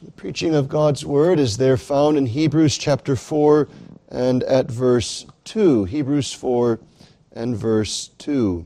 The 0.00 0.12
preaching 0.12 0.54
of 0.54 0.68
God's 0.68 1.04
word 1.04 1.40
is 1.40 1.56
there 1.56 1.76
found 1.76 2.16
in 2.16 2.26
Hebrews 2.26 2.78
chapter 2.78 3.16
4 3.16 3.68
and 4.10 4.44
at 4.44 4.70
verse 4.70 5.26
2. 5.42 5.86
Hebrews 5.86 6.32
4 6.32 6.78
and 7.32 7.56
verse 7.56 8.12
2. 8.18 8.64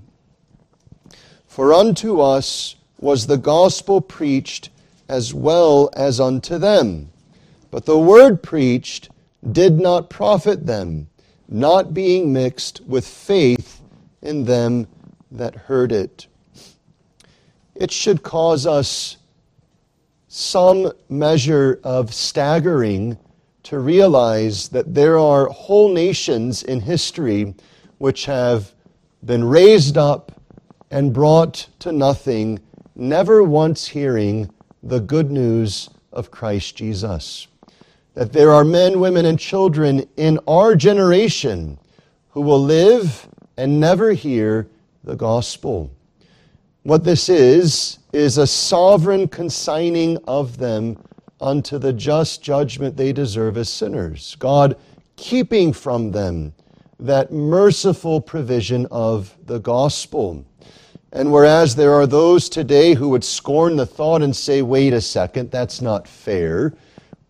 For 1.46 1.72
unto 1.72 2.20
us 2.20 2.76
was 3.00 3.26
the 3.26 3.38
gospel 3.38 4.02
preached 4.02 4.68
as 5.08 5.32
well 5.32 5.88
as 5.94 6.20
unto 6.20 6.58
them. 6.58 7.10
But 7.70 7.86
the 7.86 7.98
word 7.98 8.42
preached 8.42 9.08
did 9.52 9.80
not 9.80 10.10
profit 10.10 10.66
them, 10.66 11.08
not 11.48 11.94
being 11.94 12.34
mixed 12.34 12.82
with 12.82 13.08
faith 13.08 13.80
in 14.20 14.44
them 14.44 14.86
that 15.30 15.54
heard 15.54 15.92
it. 15.92 16.26
It 17.74 17.90
should 17.90 18.22
cause 18.22 18.66
us 18.66 19.16
some 20.34 20.90
measure 21.10 21.78
of 21.84 22.14
staggering 22.14 23.18
to 23.62 23.78
realize 23.78 24.70
that 24.70 24.94
there 24.94 25.18
are 25.18 25.44
whole 25.48 25.92
nations 25.92 26.62
in 26.62 26.80
history 26.80 27.54
which 27.98 28.24
have 28.24 28.72
been 29.22 29.44
raised 29.44 29.98
up 29.98 30.32
and 30.90 31.12
brought 31.12 31.68
to 31.80 31.92
nothing, 31.92 32.58
never 32.94 33.42
once 33.42 33.88
hearing 33.88 34.50
the 34.82 35.00
good 35.00 35.30
news 35.30 35.90
of 36.14 36.30
Christ 36.30 36.76
Jesus. 36.76 37.46
That 38.14 38.32
there 38.32 38.52
are 38.52 38.64
men, 38.64 39.00
women, 39.00 39.26
and 39.26 39.38
children 39.38 40.08
in 40.16 40.38
our 40.48 40.74
generation 40.74 41.78
who 42.30 42.40
will 42.40 42.62
live 42.62 43.28
and 43.58 43.78
never 43.78 44.12
hear 44.12 44.66
the 45.04 45.14
gospel. 45.14 45.90
What 46.84 47.04
this 47.04 47.28
is, 47.28 47.98
is 48.12 48.38
a 48.38 48.46
sovereign 48.46 49.28
consigning 49.28 50.18
of 50.26 50.58
them 50.58 50.98
unto 51.40 51.78
the 51.78 51.92
just 51.92 52.42
judgment 52.42 52.96
they 52.96 53.12
deserve 53.12 53.56
as 53.56 53.68
sinners. 53.68 54.36
God 54.40 54.76
keeping 55.14 55.72
from 55.72 56.10
them 56.10 56.52
that 56.98 57.32
merciful 57.32 58.20
provision 58.20 58.86
of 58.90 59.36
the 59.46 59.60
gospel. 59.60 60.44
And 61.12 61.30
whereas 61.30 61.76
there 61.76 61.92
are 61.92 62.06
those 62.06 62.48
today 62.48 62.94
who 62.94 63.10
would 63.10 63.24
scorn 63.24 63.76
the 63.76 63.86
thought 63.86 64.22
and 64.22 64.34
say, 64.34 64.62
wait 64.62 64.92
a 64.92 65.00
second, 65.00 65.52
that's 65.52 65.80
not 65.80 66.08
fair. 66.08 66.74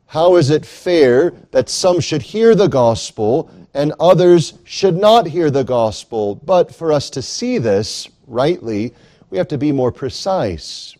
How 0.06 0.36
is 0.36 0.48
it 0.48 0.64
fair 0.64 1.34
that 1.50 1.68
some 1.68 2.00
should 2.00 2.22
hear 2.22 2.54
the 2.54 2.68
gospel 2.68 3.50
and 3.74 3.92
others 4.00 4.54
should 4.64 4.96
not 4.96 5.26
hear 5.26 5.50
the 5.50 5.64
gospel? 5.64 6.36
But 6.36 6.74
for 6.74 6.90
us 6.90 7.10
to 7.10 7.20
see 7.20 7.58
this 7.58 8.08
rightly, 8.26 8.94
we 9.32 9.38
have 9.38 9.48
to 9.48 9.56
be 9.56 9.72
more 9.72 9.90
precise. 9.90 10.94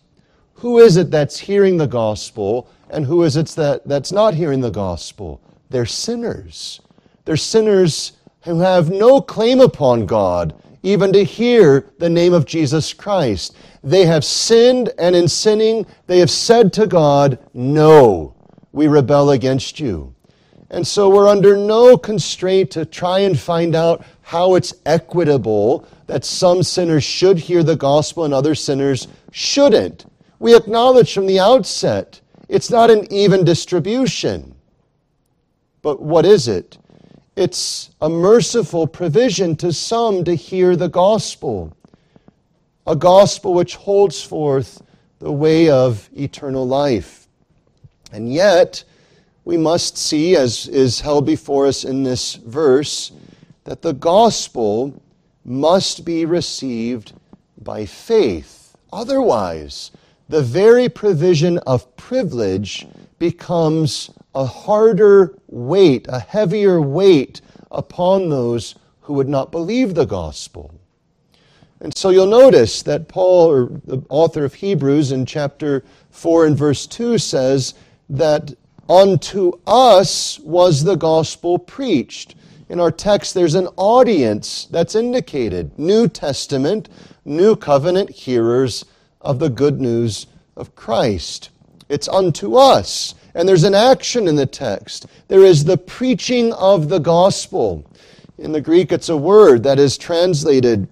Who 0.55 0.79
is 0.79 0.97
it 0.97 1.11
that's 1.11 1.37
hearing 1.37 1.77
the 1.77 1.85
gospel 1.85 2.67
and 2.89 3.05
who 3.05 3.21
is 3.21 3.37
it 3.37 3.49
that, 3.49 3.87
that's 3.87 4.11
not 4.11 4.33
hearing 4.33 4.59
the 4.59 4.71
gospel? 4.71 5.39
They're 5.69 5.85
sinners. 5.85 6.81
They're 7.25 7.37
sinners 7.37 8.13
who 8.41 8.59
have 8.59 8.89
no 8.89 9.21
claim 9.21 9.61
upon 9.61 10.07
God 10.07 10.55
even 10.81 11.13
to 11.13 11.23
hear 11.23 11.91
the 11.99 12.09
name 12.09 12.33
of 12.33 12.47
Jesus 12.47 12.91
Christ. 12.91 13.55
They 13.83 14.05
have 14.05 14.25
sinned, 14.25 14.89
and 14.97 15.15
in 15.15 15.27
sinning, 15.27 15.85
they 16.07 16.17
have 16.17 16.31
said 16.31 16.73
to 16.73 16.87
God, 16.87 17.37
No, 17.53 18.33
we 18.71 18.87
rebel 18.87 19.29
against 19.29 19.79
you. 19.79 20.15
And 20.73 20.87
so 20.87 21.07
we're 21.07 21.27
under 21.27 21.55
no 21.55 21.95
constraint 21.95 22.71
to 22.71 22.83
try 22.83 23.19
and 23.19 23.39
find 23.39 23.75
out 23.75 24.03
how 24.23 24.55
it's 24.55 24.73
equitable 24.87 25.87
that 26.07 26.25
some 26.25 26.63
sinners 26.63 27.03
should 27.03 27.37
hear 27.37 27.61
the 27.61 27.75
gospel 27.75 28.25
and 28.25 28.33
other 28.33 28.55
sinners 28.55 29.07
shouldn't. 29.31 30.07
We 30.39 30.55
acknowledge 30.55 31.13
from 31.13 31.27
the 31.27 31.39
outset 31.39 32.19
it's 32.49 32.71
not 32.71 32.89
an 32.89 33.05
even 33.13 33.43
distribution. 33.45 34.55
But 35.83 36.01
what 36.01 36.25
is 36.25 36.47
it? 36.47 36.79
It's 37.35 37.91
a 38.01 38.09
merciful 38.09 38.87
provision 38.87 39.55
to 39.57 39.71
some 39.71 40.23
to 40.23 40.33
hear 40.33 40.75
the 40.75 40.89
gospel, 40.89 41.77
a 42.87 42.95
gospel 42.95 43.53
which 43.53 43.75
holds 43.75 44.23
forth 44.23 44.81
the 45.19 45.31
way 45.31 45.69
of 45.69 46.09
eternal 46.17 46.67
life. 46.67 47.27
And 48.11 48.33
yet, 48.33 48.83
we 49.45 49.57
must 49.57 49.97
see, 49.97 50.35
as 50.35 50.67
is 50.67 51.01
held 51.01 51.25
before 51.25 51.67
us 51.67 51.83
in 51.83 52.03
this 52.03 52.35
verse, 52.35 53.11
that 53.65 53.81
the 53.81 53.93
gospel 53.93 55.01
must 55.45 56.05
be 56.05 56.25
received 56.25 57.13
by 57.61 57.85
faith. 57.85 58.75
Otherwise, 58.91 59.91
the 60.29 60.41
very 60.41 60.87
provision 60.87 61.57
of 61.59 61.95
privilege 61.97 62.87
becomes 63.19 64.09
a 64.35 64.45
harder 64.45 65.35
weight, 65.47 66.05
a 66.09 66.19
heavier 66.19 66.81
weight 66.81 67.41
upon 67.71 68.29
those 68.29 68.75
who 69.01 69.13
would 69.13 69.29
not 69.29 69.51
believe 69.51 69.93
the 69.93 70.05
gospel. 70.05 70.73
And 71.81 71.95
so 71.97 72.09
you'll 72.09 72.27
notice 72.27 72.81
that 72.83 73.09
Paul, 73.09 73.51
or 73.51 73.69
the 73.85 74.01
author 74.07 74.45
of 74.45 74.53
Hebrews, 74.53 75.11
in 75.11 75.25
chapter 75.25 75.83
4 76.11 76.45
and 76.45 76.57
verse 76.57 76.87
2 76.87 77.17
says 77.17 77.73
that 78.09 78.53
unto 78.89 79.53
us 79.65 80.39
was 80.39 80.83
the 80.83 80.95
gospel 80.95 81.57
preached. 81.57 82.35
In 82.69 82.79
our 82.79 82.91
text, 82.91 83.33
there's 83.33 83.55
an 83.55 83.67
audience 83.77 84.67
that's 84.71 84.95
indicated 84.95 85.77
New 85.77 86.07
Testament, 86.07 86.89
New 87.25 87.55
Covenant 87.55 88.09
hearers 88.09 88.85
of 89.21 89.39
the 89.39 89.49
good 89.49 89.79
news 89.79 90.27
of 90.55 90.75
Christ. 90.75 91.49
It's 91.89 92.07
unto 92.07 92.55
us. 92.55 93.15
And 93.35 93.49
there's 93.49 93.63
an 93.63 93.73
action 93.73 94.27
in 94.27 94.35
the 94.35 94.45
text. 94.45 95.07
There 95.27 95.43
is 95.43 95.63
the 95.63 95.77
preaching 95.77 96.53
of 96.53 96.89
the 96.89 96.99
gospel. 96.99 97.85
In 98.37 98.51
the 98.51 98.61
Greek, 98.61 98.91
it's 98.91 99.09
a 99.09 99.17
word 99.17 99.63
that 99.63 99.79
is 99.79 99.97
translated 99.97 100.87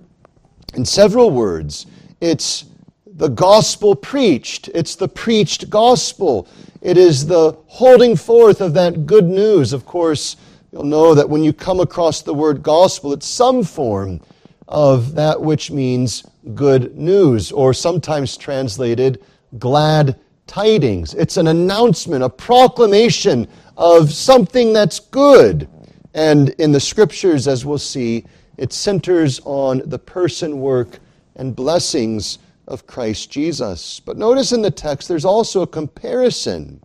in 0.74 0.86
several 0.86 1.30
words. 1.30 1.86
It's 2.20 2.66
the 3.06 3.28
gospel 3.28 3.96
preached, 3.96 4.70
it's 4.74 4.96
the 4.96 5.08
preached 5.08 5.70
gospel. 5.70 6.48
It 6.82 6.98
is 6.98 7.28
the 7.28 7.56
holding 7.68 8.16
forth 8.16 8.60
of 8.60 8.74
that 8.74 9.06
good 9.06 9.26
news. 9.26 9.72
Of 9.72 9.86
course, 9.86 10.36
you'll 10.72 10.84
know 10.84 11.14
that 11.14 11.30
when 11.30 11.44
you 11.44 11.54
come 11.54 11.80
across 11.80 12.22
the 12.22 12.34
word 12.34 12.64
gospel, 12.64 13.14
it's 13.14 13.28
some 13.28 13.64
form 13.64 14.20
of 14.68 15.14
that 15.14 15.40
which 15.40 15.70
means 15.70 16.24
good 16.56 16.98
news, 16.98 17.52
or 17.52 17.74
sometimes 17.74 18.36
translated 18.36 19.24
glad 19.60 20.20
tidings. 20.48 21.14
It's 21.14 21.38
an 21.38 21.48
announcement, 21.48 22.24
a 22.24 22.30
proclamation 22.30 23.48
of 23.78 24.12
something 24.12 24.74
that's 24.74 25.00
good. 25.00 25.70
And 26.16 26.50
in 26.52 26.72
the 26.72 26.80
scriptures, 26.80 27.48
as 27.48 27.64
we'll 27.64 27.78
see, 27.78 28.26
it 28.58 28.74
centers 28.74 29.40
on 29.46 29.84
the 29.86 30.00
person, 30.00 30.60
work, 30.60 31.00
and 31.36 31.56
blessings 31.56 32.40
of 32.72 32.88
Christ 32.88 33.30
Jesus. 33.30 34.00
But 34.00 34.18
notice 34.18 34.54
in 34.54 34.62
the 34.62 34.72
text, 34.72 35.08
there's 35.08 35.26
also 35.26 35.62
a 35.62 35.68
comparison. 35.68 36.82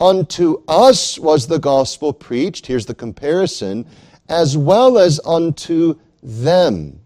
Unto 0.00 0.62
us 0.68 1.18
was 1.18 1.46
the 1.46 1.58
gospel 1.58 2.12
preached, 2.12 2.66
here's 2.66 2.86
the 2.86 2.94
comparison, 2.94 3.84
as 4.28 4.56
well 4.56 4.96
as 4.96 5.20
unto 5.26 5.96
them. 6.22 7.00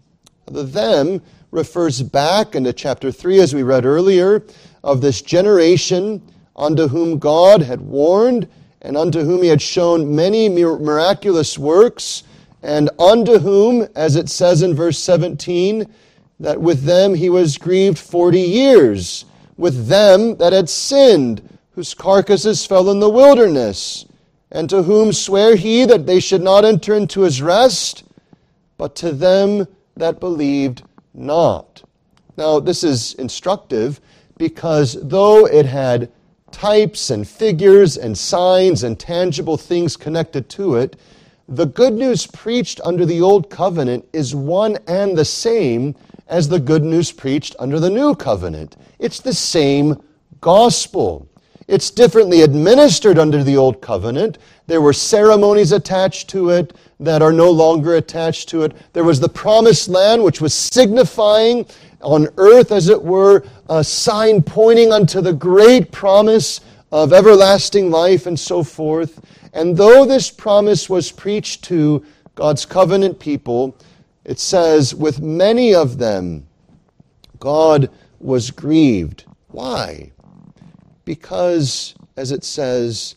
The 0.45 0.63
them 0.63 1.21
refers 1.51 2.01
back 2.01 2.55
into 2.55 2.71
chapter 2.71 3.11
3, 3.11 3.39
as 3.39 3.55
we 3.55 3.63
read 3.63 3.85
earlier, 3.85 4.43
of 4.83 5.01
this 5.01 5.21
generation 5.21 6.21
unto 6.55 6.87
whom 6.87 7.17
God 7.17 7.61
had 7.63 7.81
warned 7.81 8.47
and 8.81 8.95
unto 8.95 9.21
whom 9.21 9.41
he 9.41 9.49
had 9.49 9.61
shown 9.61 10.15
many 10.15 10.47
miraculous 10.47 11.57
works, 11.57 12.23
and 12.61 12.89
unto 12.99 13.39
whom, 13.39 13.87
as 13.95 14.15
it 14.15 14.29
says 14.29 14.61
in 14.61 14.73
verse 14.73 14.99
17, 14.99 15.85
that 16.39 16.61
with 16.61 16.83
them 16.83 17.13
he 17.13 17.29
was 17.29 17.57
grieved 17.57 17.99
forty 17.99 18.41
years, 18.41 19.25
with 19.57 19.87
them 19.87 20.37
that 20.37 20.53
had 20.53 20.69
sinned, 20.69 21.57
whose 21.71 21.93
carcasses 21.93 22.65
fell 22.65 22.89
in 22.89 22.99
the 22.99 23.09
wilderness, 23.09 24.05
and 24.51 24.69
to 24.69 24.83
whom 24.83 25.13
sware 25.13 25.55
he 25.55 25.85
that 25.85 26.05
they 26.05 26.19
should 26.19 26.41
not 26.41 26.65
enter 26.65 26.93
into 26.95 27.21
his 27.21 27.41
rest, 27.41 28.03
but 28.77 28.95
to 28.95 29.11
them 29.11 29.67
that 29.95 30.19
believed 30.19 30.83
not. 31.13 31.83
Now, 32.37 32.59
this 32.59 32.83
is 32.83 33.13
instructive 33.15 33.99
because 34.37 34.97
though 35.01 35.45
it 35.45 35.65
had 35.65 36.09
types 36.51 37.09
and 37.09 37.27
figures 37.27 37.97
and 37.97 38.17
signs 38.17 38.83
and 38.83 38.97
tangible 38.97 39.57
things 39.57 39.97
connected 39.97 40.49
to 40.49 40.75
it, 40.75 40.95
the 41.47 41.65
good 41.65 41.93
news 41.93 42.25
preached 42.27 42.79
under 42.85 43.05
the 43.05 43.21
Old 43.21 43.49
Covenant 43.49 44.07
is 44.13 44.33
one 44.33 44.77
and 44.87 45.17
the 45.17 45.25
same 45.25 45.95
as 46.29 46.47
the 46.47 46.59
good 46.59 46.83
news 46.83 47.11
preached 47.11 47.55
under 47.59 47.79
the 47.79 47.89
New 47.89 48.15
Covenant. 48.15 48.77
It's 48.99 49.19
the 49.19 49.33
same 49.33 50.01
gospel. 50.39 51.27
It's 51.67 51.91
differently 51.91 52.41
administered 52.41 53.19
under 53.19 53.43
the 53.43 53.57
Old 53.57 53.81
Covenant. 53.81 54.37
There 54.67 54.81
were 54.81 54.93
ceremonies 54.93 55.71
attached 55.71 56.29
to 56.29 56.51
it 56.51 56.75
that 56.99 57.21
are 57.21 57.33
no 57.33 57.49
longer 57.49 57.95
attached 57.95 58.49
to 58.49 58.63
it. 58.63 58.75
There 58.93 59.03
was 59.03 59.19
the 59.19 59.29
promised 59.29 59.89
land, 59.89 60.23
which 60.23 60.41
was 60.41 60.53
signifying 60.53 61.65
on 62.01 62.27
earth, 62.37 62.71
as 62.71 62.89
it 62.89 63.01
were, 63.01 63.43
a 63.67 63.83
sign 63.83 64.41
pointing 64.41 64.91
unto 64.91 65.21
the 65.21 65.33
great 65.33 65.91
promise 65.91 66.61
of 66.91 67.13
everlasting 67.13 67.91
life 67.91 68.25
and 68.25 68.39
so 68.39 68.63
forth. 68.63 69.21
And 69.53 69.75
though 69.75 70.05
this 70.05 70.29
promise 70.31 70.89
was 70.89 71.11
preached 71.11 71.63
to 71.65 72.05
God's 72.35 72.65
covenant 72.65 73.19
people, 73.19 73.75
it 74.25 74.39
says, 74.39 74.93
with 74.93 75.21
many 75.21 75.73
of 75.73 75.97
them, 75.97 76.47
God 77.39 77.89
was 78.19 78.51
grieved. 78.51 79.25
Why? 79.47 80.11
Because, 81.05 81.95
as 82.17 82.31
it 82.31 82.43
says, 82.43 83.15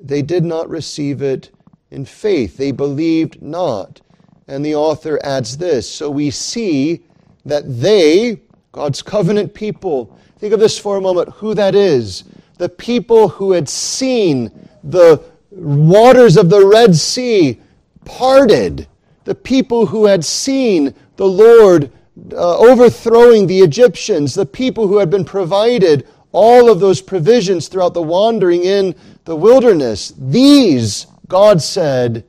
they 0.00 0.22
did 0.22 0.44
not 0.44 0.68
receive 0.68 1.22
it 1.22 1.50
in 1.90 2.04
faith. 2.04 2.56
They 2.56 2.72
believed 2.72 3.40
not. 3.40 4.00
And 4.48 4.64
the 4.64 4.74
author 4.74 5.18
adds 5.24 5.56
this 5.56 5.88
So 5.88 6.10
we 6.10 6.30
see 6.30 7.04
that 7.44 7.64
they, 7.80 8.40
God's 8.72 9.02
covenant 9.02 9.54
people, 9.54 10.18
think 10.38 10.52
of 10.52 10.60
this 10.60 10.78
for 10.78 10.96
a 10.96 11.00
moment 11.00 11.30
who 11.30 11.54
that 11.54 11.74
is. 11.74 12.24
The 12.58 12.68
people 12.68 13.28
who 13.28 13.52
had 13.52 13.68
seen 13.68 14.68
the 14.82 15.22
waters 15.50 16.36
of 16.36 16.50
the 16.50 16.66
Red 16.66 16.94
Sea 16.94 17.60
parted, 18.04 18.86
the 19.24 19.34
people 19.34 19.86
who 19.86 20.06
had 20.06 20.24
seen 20.24 20.94
the 21.16 21.26
Lord 21.26 21.90
uh, 22.32 22.58
overthrowing 22.58 23.46
the 23.46 23.60
Egyptians, 23.60 24.34
the 24.34 24.46
people 24.46 24.86
who 24.86 24.98
had 24.98 25.10
been 25.10 25.24
provided 25.24 26.06
all 26.32 26.70
of 26.70 26.80
those 26.80 27.00
provisions 27.00 27.68
throughout 27.68 27.94
the 27.94 28.02
wandering 28.02 28.64
in 28.64 28.94
the 29.24 29.36
wilderness. 29.36 30.12
These, 30.18 31.06
God 31.28 31.62
said, 31.62 32.24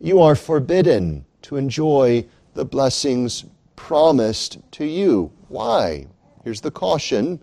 you 0.00 0.20
are 0.20 0.34
forbidden 0.34 1.24
to 1.42 1.56
enjoy 1.56 2.24
the 2.54 2.64
blessings 2.64 3.44
promised 3.76 4.58
to 4.72 4.84
you. 4.84 5.30
Why? 5.48 6.06
Here's 6.44 6.60
the 6.60 6.70
caution 6.70 7.40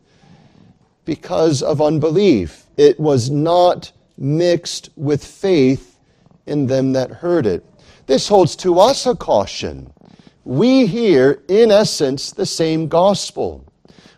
because 1.06 1.62
of 1.62 1.82
unbelief. 1.82 2.66
It 2.78 3.00
was 3.00 3.30
not 3.30 3.92
mixed 4.18 4.90
with 4.96 5.24
faith 5.24 6.00
in 6.48 6.68
them 6.68 6.94
that 6.94 7.12
heard 7.12 7.46
it. 7.46 7.66
This 8.08 8.30
holds 8.30 8.56
to 8.58 8.80
us 8.80 9.06
a 9.06 9.16
caution. 9.16 9.92
We 10.46 10.88
hear, 10.88 11.44
in 11.50 11.72
essence, 11.72 12.32
the 12.32 12.46
same 12.46 12.88
gospel. 12.88 13.66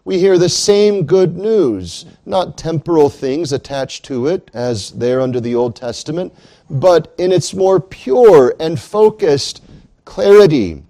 We 0.06 0.20
hear 0.20 0.38
the 0.38 0.48
same 0.48 1.08
good 1.08 1.36
news, 1.36 2.06
not 2.24 2.56
temporal 2.56 3.10
things 3.10 3.52
attached 3.52 4.06
to 4.06 4.28
it, 4.28 4.50
as 4.54 4.92
there 4.92 5.22
under 5.22 5.42
the 5.42 5.56
Old 5.56 5.76
Testament, 5.76 6.34
but 6.70 7.14
in 7.18 7.32
its 7.32 7.54
more 7.56 7.80
pure 7.80 8.56
and 8.60 8.80
focused 8.80 9.64
clarity 10.06 10.84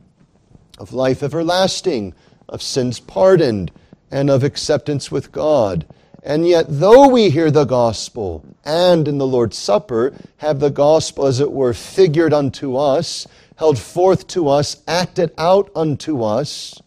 of 0.78 0.92
life 0.92 1.24
everlasting, 1.24 2.13
of 2.50 2.62
sins 2.62 3.00
pardoned, 3.00 3.72
and 4.12 4.30
of 4.30 4.44
acceptance 4.44 5.10
with 5.10 5.31
God. 5.31 5.86
And 6.24 6.48
yet, 6.48 6.66
though 6.68 7.07
we 7.07 7.30
hear 7.30 7.50
the 7.50 7.66
gospel 7.66 8.44
and 8.66 9.07
in 9.07 9.18
the 9.18 9.27
Lord's 9.27 9.57
Supper 9.57 10.13
have 10.38 10.60
the 10.60 10.69
gospel, 10.69 11.25
as 11.25 11.39
it 11.39 11.51
were, 11.51 11.74
figured 11.74 12.33
unto 12.33 12.75
us, 12.75 13.25
held 13.56 13.80
forth 13.80 14.27
to 14.27 14.48
us, 14.50 14.83
acted 14.88 15.31
out 15.38 15.71
unto 15.75 16.24
us, 16.24 16.81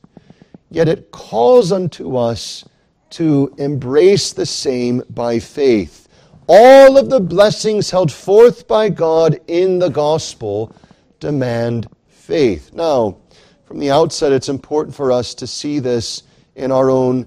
yet 0.70 0.88
it 0.88 1.10
calls 1.10 1.72
unto 1.72 2.16
us 2.16 2.64
to 3.10 3.54
embrace 3.58 4.32
the 4.32 4.46
same 4.46 5.02
by 5.10 5.38
faith. 5.38 6.08
All 6.46 6.98
of 6.98 7.08
the 7.08 7.20
blessings 7.20 7.90
held 7.90 8.10
forth 8.10 8.66
by 8.66 8.88
God 8.88 9.40
in 9.46 9.78
the 9.78 9.88
gospel 9.88 10.74
demand 11.20 11.88
faith. 12.08 12.72
Now, 12.72 13.16
from 13.64 13.78
the 13.78 13.90
outset, 13.90 14.32
it's 14.32 14.48
important 14.48 14.94
for 14.94 15.12
us 15.12 15.34
to 15.34 15.46
see 15.46 15.78
this 15.78 16.22
in 16.56 16.72
our 16.72 16.90
own 16.90 17.26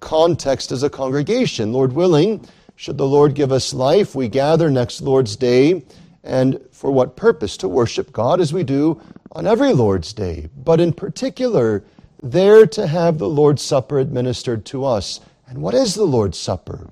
context 0.00 0.72
as 0.72 0.82
a 0.82 0.90
congregation. 0.90 1.72
Lord 1.72 1.92
willing, 1.92 2.46
should 2.76 2.98
the 2.98 3.06
Lord 3.06 3.34
give 3.34 3.52
us 3.52 3.74
life, 3.74 4.14
we 4.14 4.28
gather 4.28 4.70
next 4.70 5.02
Lord's 5.02 5.36
Day. 5.36 5.84
And 6.24 6.60
for 6.72 6.90
what 6.90 7.16
purpose? 7.16 7.56
To 7.58 7.68
worship 7.68 8.12
God 8.12 8.40
as 8.40 8.52
we 8.52 8.62
do 8.62 9.00
on 9.32 9.46
every 9.46 9.72
Lord's 9.72 10.12
Day. 10.12 10.48
But 10.56 10.80
in 10.80 10.92
particular, 10.92 11.84
there 12.22 12.66
to 12.66 12.86
have 12.86 13.18
the 13.18 13.28
Lord's 13.28 13.62
Supper 13.62 13.98
administered 13.98 14.64
to 14.66 14.84
us. 14.84 15.20
And 15.46 15.58
what 15.58 15.74
is 15.74 15.94
the 15.94 16.04
Lord's 16.04 16.38
Supper? 16.38 16.88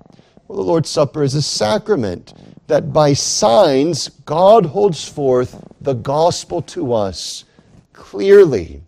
Well, 0.46 0.56
the 0.56 0.64
Lord's 0.64 0.88
Supper 0.88 1.22
is 1.22 1.34
a 1.34 1.42
sacrament 1.42 2.32
that 2.68 2.92
by 2.92 3.12
signs 3.12 4.08
God 4.24 4.66
holds 4.66 5.06
forth 5.06 5.62
the 5.80 5.94
gospel 5.94 6.62
to 6.62 6.92
us 6.92 7.44
clearly, 7.92 8.82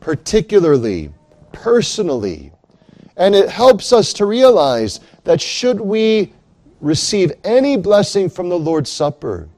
particularly, 0.00 1.12
personally. 1.52 2.52
And 3.16 3.34
it 3.34 3.48
helps 3.48 3.92
us 3.92 4.12
to 4.14 4.26
realize 4.26 5.00
that 5.24 5.40
should 5.40 5.80
we 5.80 6.32
receive 6.80 7.32
any 7.44 7.76
blessing 7.76 8.28
from 8.28 8.48
the 8.48 8.58
Lord's 8.58 8.90
Supper, 8.90 9.48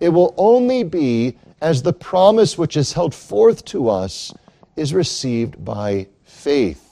it 0.00 0.08
will 0.08 0.34
only 0.36 0.82
be 0.82 1.38
as 1.60 1.82
the 1.82 1.92
promise 1.92 2.58
which 2.58 2.76
is 2.76 2.92
held 2.92 3.14
forth 3.14 3.64
to 3.66 3.88
us 3.88 4.32
is 4.76 4.92
received 4.92 5.64
by 5.64 6.06
faith. 6.24 6.82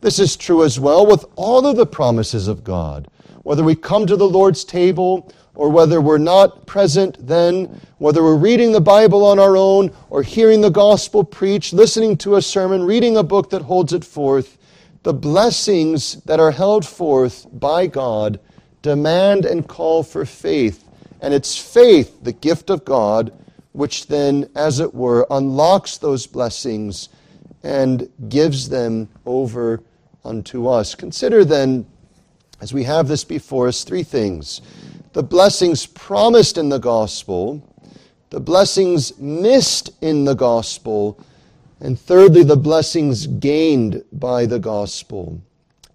This 0.00 0.18
is 0.18 0.36
true 0.36 0.64
as 0.64 0.80
well 0.80 1.06
with 1.06 1.24
all 1.36 1.66
of 1.66 1.76
the 1.76 1.86
promises 1.86 2.48
of 2.48 2.64
God. 2.64 3.08
Whether 3.42 3.62
we 3.62 3.74
come 3.74 4.06
to 4.06 4.16
the 4.16 4.28
Lord's 4.28 4.64
table 4.64 5.30
or 5.54 5.68
whether 5.68 6.00
we're 6.00 6.18
not 6.18 6.66
present 6.66 7.24
then, 7.26 7.80
whether 7.98 8.22
we're 8.22 8.36
reading 8.36 8.72
the 8.72 8.80
Bible 8.80 9.24
on 9.24 9.38
our 9.38 9.56
own 9.56 9.92
or 10.08 10.22
hearing 10.22 10.60
the 10.60 10.70
gospel 10.70 11.22
preached, 11.22 11.72
listening 11.72 12.16
to 12.18 12.36
a 12.36 12.42
sermon, 12.42 12.82
reading 12.82 13.16
a 13.16 13.22
book 13.22 13.50
that 13.50 13.62
holds 13.62 13.92
it 13.92 14.04
forth, 14.04 14.58
the 15.02 15.14
blessings 15.14 16.14
that 16.24 16.40
are 16.40 16.50
held 16.50 16.86
forth 16.86 17.46
by 17.52 17.86
God 17.86 18.38
demand 18.82 19.44
and 19.44 19.68
call 19.68 20.02
for 20.02 20.24
faith. 20.24 20.86
And 21.20 21.34
it's 21.34 21.56
faith, 21.56 22.22
the 22.22 22.32
gift 22.32 22.70
of 22.70 22.84
God, 22.84 23.32
which 23.72 24.06
then, 24.06 24.48
as 24.54 24.80
it 24.80 24.94
were, 24.94 25.26
unlocks 25.30 25.98
those 25.98 26.26
blessings 26.26 27.08
and 27.62 28.08
gives 28.28 28.68
them 28.68 29.08
over 29.26 29.82
unto 30.24 30.66
us. 30.66 30.94
Consider 30.94 31.44
then, 31.44 31.86
as 32.60 32.72
we 32.72 32.84
have 32.84 33.08
this 33.08 33.24
before 33.24 33.68
us, 33.68 33.84
three 33.84 34.02
things 34.02 34.60
the 35.12 35.22
blessings 35.22 35.86
promised 35.86 36.56
in 36.56 36.68
the 36.68 36.78
gospel, 36.78 37.60
the 38.30 38.38
blessings 38.38 39.18
missed 39.18 39.90
in 40.00 40.24
the 40.24 40.34
gospel, 40.34 41.18
and 41.80 41.98
thirdly, 41.98 42.42
the 42.42 42.56
blessings 42.56 43.26
gained 43.26 44.04
by 44.12 44.44
the 44.46 44.58
gospel. 44.58 45.40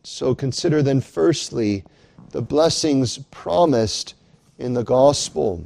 So 0.04 0.34
consider 0.34 0.82
then, 0.82 1.02
firstly, 1.02 1.84
the 2.32 2.42
blessings 2.42 3.20
promised 3.30 4.16
in 4.58 4.74
the 4.74 4.84
gospel. 4.84 5.64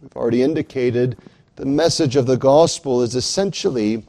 We've 0.00 0.16
already 0.16 0.42
indicated 0.42 1.18
the 1.56 1.66
message 1.66 2.16
of 2.16 2.26
the 2.26 2.36
gospel 2.36 3.02
is 3.02 3.14
essentially 3.14 4.04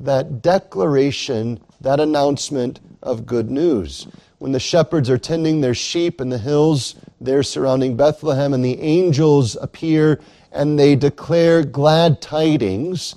that 0.00 0.42
declaration, 0.42 1.60
that 1.80 2.00
announcement 2.00 2.80
of 3.02 3.26
good 3.26 3.50
news. 3.50 4.08
When 4.38 4.52
the 4.52 4.60
shepherds 4.60 5.08
are 5.10 5.18
tending 5.18 5.60
their 5.60 5.74
sheep 5.74 6.20
in 6.20 6.28
the 6.28 6.38
hills 6.38 6.96
there 7.20 7.42
surrounding 7.42 7.96
Bethlehem, 7.96 8.52
and 8.52 8.64
the 8.64 8.80
angels 8.80 9.56
appear 9.60 10.20
and 10.50 10.78
they 10.78 10.96
declare 10.96 11.62
glad 11.62 12.20
tidings, 12.20 13.16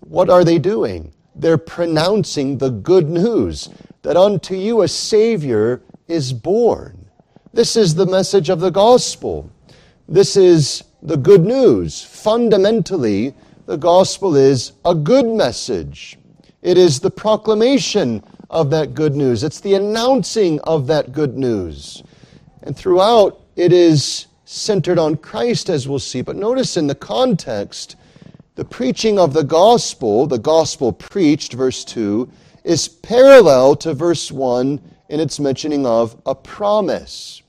what 0.00 0.30
are 0.30 0.44
they 0.44 0.58
doing? 0.58 1.12
They're 1.34 1.58
pronouncing 1.58 2.58
the 2.58 2.70
good 2.70 3.08
news 3.08 3.68
that 4.02 4.16
unto 4.16 4.54
you 4.54 4.82
a 4.82 4.88
Savior 4.88 5.82
is 6.06 6.32
born. 6.32 7.06
This 7.52 7.76
is 7.76 7.94
the 7.94 8.06
message 8.06 8.50
of 8.50 8.60
the 8.60 8.70
gospel. 8.70 9.50
This 10.08 10.36
is 10.36 10.84
the 11.02 11.16
good 11.16 11.44
news. 11.44 12.02
Fundamentally, 12.02 13.34
the 13.66 13.76
gospel 13.76 14.36
is 14.36 14.72
a 14.84 14.94
good 14.94 15.26
message. 15.26 16.18
It 16.62 16.76
is 16.78 17.00
the 17.00 17.10
proclamation 17.10 18.22
of 18.50 18.70
that 18.70 18.94
good 18.94 19.14
news. 19.14 19.42
It's 19.42 19.60
the 19.60 19.74
announcing 19.74 20.60
of 20.60 20.86
that 20.86 21.12
good 21.12 21.36
news. 21.36 22.02
And 22.62 22.76
throughout, 22.76 23.40
it 23.56 23.72
is 23.72 24.26
centered 24.44 24.98
on 24.98 25.16
Christ, 25.16 25.68
as 25.68 25.88
we'll 25.88 25.98
see. 25.98 26.22
But 26.22 26.36
notice 26.36 26.76
in 26.76 26.86
the 26.86 26.94
context, 26.94 27.96
the 28.56 28.64
preaching 28.64 29.18
of 29.18 29.32
the 29.32 29.42
gospel, 29.42 30.26
the 30.26 30.38
gospel 30.38 30.92
preached, 30.92 31.54
verse 31.54 31.84
2, 31.84 32.30
is 32.62 32.86
parallel 32.86 33.74
to 33.76 33.92
verse 33.94 34.30
1 34.30 34.80
in 35.08 35.20
its 35.20 35.40
mentioning 35.40 35.84
of 35.84 36.16
a 36.24 36.34
promise. 36.34 37.42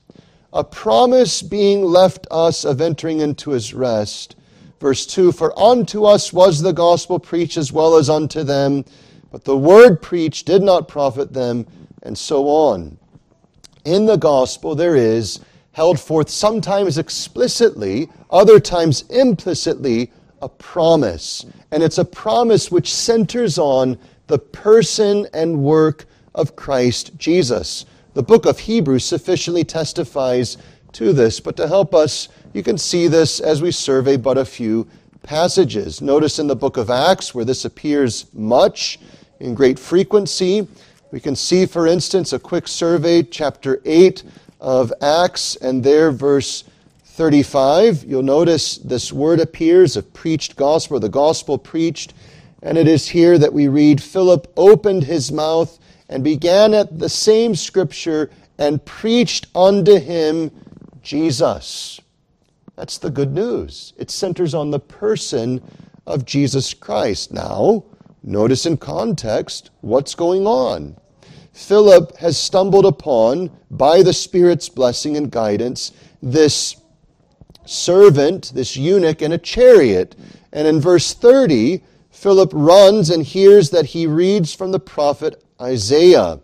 A 0.52 0.64
promise 0.64 1.42
being 1.42 1.84
left 1.84 2.26
us 2.30 2.64
of 2.64 2.80
entering 2.80 3.20
into 3.20 3.50
his 3.50 3.72
rest. 3.72 4.34
Verse 4.80 5.06
2 5.06 5.30
For 5.30 5.56
unto 5.58 6.04
us 6.04 6.32
was 6.32 6.60
the 6.60 6.72
gospel 6.72 7.20
preached 7.20 7.56
as 7.56 7.72
well 7.72 7.96
as 7.96 8.10
unto 8.10 8.42
them. 8.42 8.84
But 9.30 9.44
the 9.44 9.56
word 9.56 10.02
preached 10.02 10.46
did 10.46 10.62
not 10.62 10.88
profit 10.88 11.32
them, 11.32 11.66
and 12.02 12.16
so 12.16 12.48
on. 12.48 12.98
In 13.84 14.06
the 14.06 14.16
gospel, 14.16 14.74
there 14.74 14.96
is 14.96 15.40
held 15.72 16.00
forth 16.00 16.30
sometimes 16.30 16.98
explicitly, 16.98 18.08
other 18.30 18.58
times 18.58 19.02
implicitly, 19.10 20.10
a 20.42 20.48
promise. 20.48 21.46
And 21.70 21.82
it's 21.82 21.98
a 21.98 22.04
promise 22.04 22.70
which 22.70 22.92
centers 22.92 23.58
on 23.58 23.98
the 24.26 24.38
person 24.38 25.26
and 25.32 25.62
work 25.62 26.06
of 26.34 26.56
Christ 26.56 27.16
Jesus. 27.16 27.86
The 28.14 28.22
book 28.22 28.46
of 28.46 28.58
Hebrews 28.58 29.04
sufficiently 29.04 29.64
testifies 29.64 30.58
to 30.92 31.12
this. 31.12 31.40
But 31.40 31.56
to 31.56 31.68
help 31.68 31.94
us, 31.94 32.28
you 32.52 32.62
can 32.62 32.78
see 32.78 33.08
this 33.08 33.40
as 33.40 33.60
we 33.60 33.70
survey 33.70 34.16
but 34.16 34.38
a 34.38 34.44
few 34.44 34.88
passages. 35.22 36.00
Notice 36.00 36.38
in 36.38 36.46
the 36.46 36.56
book 36.56 36.76
of 36.76 36.88
Acts 36.88 37.34
where 37.34 37.44
this 37.44 37.64
appears 37.64 38.26
much 38.32 38.98
in 39.40 39.54
great 39.54 39.78
frequency. 39.78 40.66
We 41.10 41.20
can 41.20 41.36
see, 41.36 41.66
for 41.66 41.86
instance, 41.86 42.32
a 42.32 42.38
quick 42.38 42.66
survey, 42.68 43.22
chapter 43.22 43.80
8 43.84 44.22
of 44.60 44.92
Acts, 45.02 45.56
and 45.56 45.82
there, 45.82 46.10
verse 46.10 46.64
35. 47.16 48.04
You'll 48.04 48.22
notice 48.22 48.76
this 48.76 49.10
word 49.10 49.40
appears 49.40 49.96
of 49.96 50.12
preached 50.12 50.54
gospel, 50.54 50.98
or 50.98 51.00
the 51.00 51.08
gospel 51.08 51.56
preached. 51.56 52.12
And 52.62 52.76
it 52.76 52.86
is 52.86 53.08
here 53.08 53.38
that 53.38 53.54
we 53.54 53.68
read 53.68 54.02
Philip 54.02 54.52
opened 54.54 55.04
his 55.04 55.32
mouth 55.32 55.78
and 56.10 56.22
began 56.22 56.74
at 56.74 56.98
the 56.98 57.08
same 57.08 57.54
scripture 57.54 58.28
and 58.58 58.84
preached 58.84 59.46
unto 59.54 59.98
him 59.98 60.50
Jesus. 61.00 62.02
That's 62.76 62.98
the 62.98 63.08
good 63.08 63.32
news. 63.32 63.94
It 63.96 64.10
centers 64.10 64.52
on 64.52 64.70
the 64.70 64.78
person 64.78 65.62
of 66.06 66.26
Jesus 66.26 66.74
Christ. 66.74 67.32
Now, 67.32 67.84
notice 68.22 68.66
in 68.66 68.76
context 68.76 69.70
what's 69.80 70.14
going 70.14 70.46
on. 70.46 70.98
Philip 71.54 72.14
has 72.18 72.36
stumbled 72.36 72.84
upon, 72.84 73.50
by 73.70 74.02
the 74.02 74.12
Spirit's 74.12 74.68
blessing 74.68 75.16
and 75.16 75.30
guidance, 75.30 75.92
this 76.22 76.76
servant, 77.66 78.52
this 78.54 78.76
eunuch, 78.76 79.22
in 79.22 79.32
a 79.32 79.38
chariot. 79.38 80.14
And 80.52 80.66
in 80.66 80.80
verse 80.80 81.12
30, 81.12 81.82
Philip 82.10 82.50
runs 82.54 83.10
and 83.10 83.22
hears 83.22 83.70
that 83.70 83.86
he 83.86 84.06
reads 84.06 84.54
from 84.54 84.72
the 84.72 84.80
prophet 84.80 85.42
Isaiah. 85.60 86.40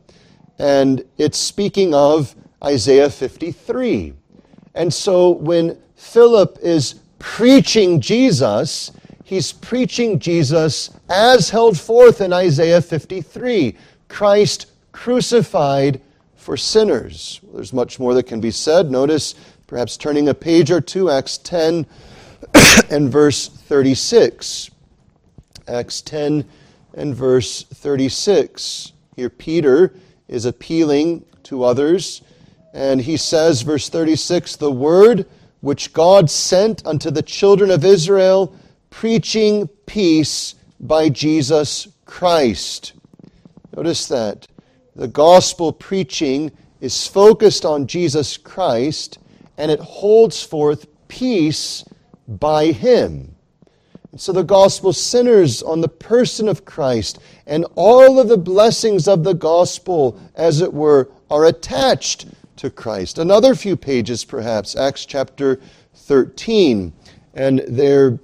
And 0.59 1.05
it's 1.19 1.39
speaking 1.39 1.95
of 1.95 2.35
Isaiah 2.63 3.11
53. 3.11 4.13
And 4.75 4.93
so 4.93 5.31
when 5.31 5.79
Philip 5.97 6.59
is 6.63 6.97
preaching 7.19 8.01
Jesus, 8.01 8.93
he's 9.25 9.53
preaching 9.53 10.19
Jesus 10.19 10.91
as 11.09 11.51
held 11.51 11.79
forth 11.79 12.21
in 12.21 12.33
Isaiah 12.33 12.83
53 12.83 13.77
Christ 14.09 14.67
crucified 14.93 16.03
for 16.37 16.57
sinners. 16.57 17.41
There's 17.55 17.73
much 17.73 17.99
more 17.99 18.13
that 18.15 18.25
can 18.25 18.41
be 18.41 18.51
said. 18.51 18.91
Notice, 18.91 19.35
perhaps 19.73 19.97
turning 19.97 20.29
a 20.29 20.35
page 20.35 20.71
or 20.71 20.83
two, 20.83 21.09
Acts 21.09 21.39
10 21.39 21.87
and 22.91 23.11
verse 23.11 23.49
36. 23.49 24.71
Acts 25.67 26.03
10 26.03 26.45
and 26.93 27.15
verse 27.15 27.63
36. 27.63 28.93
Here, 29.17 29.31
Peter 29.31 29.95
is 30.29 30.45
appealing 30.45 31.25
to 31.45 31.65
others, 31.65 32.21
and 32.75 33.01
he 33.01 33.17
says, 33.17 33.63
verse 33.63 33.89
36, 33.89 34.57
the 34.57 34.71
word 34.71 35.25
which 35.63 35.95
God 35.95 36.29
sent 36.29 36.85
unto 36.85 37.11
the 37.11 37.23
children 37.23 37.71
of 37.71 37.83
Israel, 37.83 38.55
preaching 38.91 39.69
peace 39.87 40.55
by 40.81 41.09
Jesus 41.09 41.89
Christ. 42.05 42.93
Notice 43.75 44.07
that. 44.09 44.47
The 44.95 45.09
gospel 45.09 45.73
preaching 45.73 46.53
is 46.83 47.07
focused 47.07 47.65
on 47.65 47.87
Jesus 47.87 48.37
Christ, 48.37 49.19
and 49.57 49.71
it 49.71 49.81
holds 49.81 50.43
forth 50.43 50.87
peace 51.09 51.85
by 52.27 52.73
Him. 52.73 53.35
And 54.11 54.21
so 54.21 54.33
the 54.33 54.45
gospel 54.45 54.93
centers 54.93 55.63
on 55.63 55.81
the 55.81 55.89
person 55.89 56.49
of 56.49 56.65
Christ, 56.65 57.19
and 57.47 57.65
all 57.75 58.21
of 58.21 58.29
the 58.29 58.37
blessings 58.37 59.09
of 59.09 59.25
the 59.25 59.33
gospel, 59.33 60.21
as 60.35 60.61
it 60.61 60.73
were, 60.73 61.11
are 61.31 61.47
attached 61.47 62.27
to 62.57 62.69
Christ. 62.69 63.19
Another 63.19 63.55
few 63.55 63.77
pages, 63.77 64.25
perhaps, 64.25 64.77
Acts 64.77 65.07
chapter 65.07 65.59
13, 65.95 66.93
and 67.35 67.63
there 67.67 68.19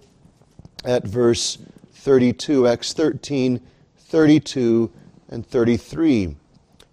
at 0.84 1.04
verse 1.04 1.58
32, 1.94 2.68
Acts 2.68 2.92
13, 2.92 3.60
32, 3.96 4.90
and 5.30 5.46
33. 5.46 6.36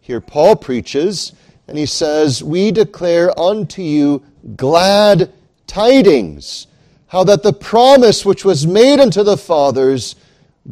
Here 0.01 0.21
Paul 0.21 0.55
preaches, 0.55 1.33
and 1.67 1.77
he 1.77 1.85
says, 1.85 2.43
We 2.43 2.71
declare 2.71 3.37
unto 3.39 3.81
you 3.81 4.23
glad 4.55 5.31
tidings 5.67 6.67
how 7.07 7.23
that 7.23 7.43
the 7.43 7.53
promise 7.53 8.25
which 8.25 8.45
was 8.45 8.67
made 8.67 8.99
unto 8.99 9.23
the 9.23 9.37
fathers, 9.37 10.15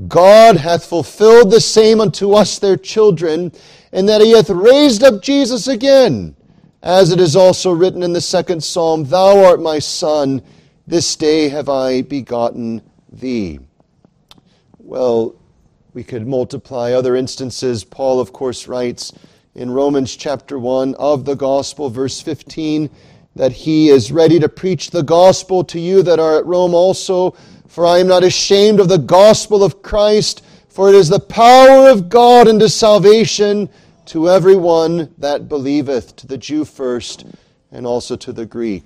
God 0.08 0.58
hath 0.58 0.86
fulfilled 0.86 1.52
the 1.52 1.62
same 1.62 2.02
unto 2.02 2.34
us 2.34 2.60
their 2.60 2.78
children, 2.78 3.52
and 3.92 4.10
that 4.10 4.22
he 4.22 4.32
hath 4.32 4.50
raised 4.50 5.04
up 5.04 5.22
Jesus 5.22 5.68
again, 5.68 6.36
as 6.82 7.12
it 7.12 7.20
is 7.20 7.36
also 7.36 7.72
written 7.72 8.04
in 8.04 8.14
the 8.14 8.22
second 8.22 8.64
psalm, 8.64 9.06
Thou 9.06 9.46
art 9.46 9.62
my 9.62 9.80
son, 9.80 10.42
this 10.86 11.16
day 11.16 11.48
have 11.50 11.70
I 11.70 12.02
begotten 12.02 12.82
thee. 13.12 13.60
Well, 14.80 15.36
we 15.94 16.04
could 16.04 16.28
multiply 16.28 16.92
other 16.92 17.16
instances. 17.16 17.84
Paul, 17.84 18.20
of 18.20 18.34
course, 18.34 18.68
writes 18.68 19.14
in 19.56 19.70
Romans 19.70 20.16
chapter 20.16 20.58
1 20.58 20.96
of 20.96 21.26
the 21.26 21.36
gospel, 21.36 21.90
verse 21.90 22.20
15 22.22 22.90
that 23.36 23.52
he 23.52 23.90
is 23.90 24.12
ready 24.12 24.40
to 24.40 24.50
preach 24.50 24.92
the 24.92 25.04
gospel 25.04 25.64
to 25.64 25.80
you 25.80 26.04
that 26.04 26.20
are 26.20 26.38
at 26.38 26.46
Rome 26.46 26.74
also. 26.74 27.32
For 27.68 27.86
I 27.86 28.00
am 28.00 28.08
not 28.08 28.24
ashamed 28.24 28.80
of 28.80 28.90
the 28.90 29.00
gospel 29.00 29.64
of 29.64 29.82
Christ, 29.82 30.44
for 30.70 30.90
it 30.90 30.96
is 30.96 31.10
the 31.10 31.20
power 31.20 31.90
of 31.90 32.10
God 32.10 32.48
unto 32.48 32.68
salvation 32.68 33.70
to 34.06 34.30
everyone 34.30 35.14
that 35.18 35.50
believeth, 35.50 36.16
to 36.18 36.28
the 36.28 36.38
Jew 36.38 36.66
first, 36.66 37.26
and 37.72 37.88
also 37.88 38.16
to 38.18 38.32
the 38.32 38.46
Greek. 38.46 38.84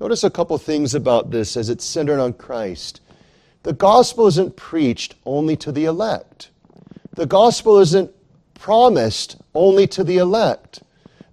Notice 0.00 0.24
a 0.24 0.30
couple 0.30 0.58
things 0.58 0.94
about 0.94 1.30
this 1.30 1.56
as 1.56 1.68
it's 1.68 1.84
centered 1.84 2.18
on 2.18 2.32
Christ. 2.32 3.00
The 3.62 3.72
gospel 3.72 4.26
isn't 4.26 4.56
preached 4.56 5.14
only 5.24 5.56
to 5.58 5.70
the 5.70 5.84
elect. 5.84 6.50
The 7.14 7.26
gospel 7.26 7.78
isn't 7.78 8.10
promised 8.54 9.36
only 9.54 9.86
to 9.86 10.04
the 10.04 10.18
elect 10.18 10.80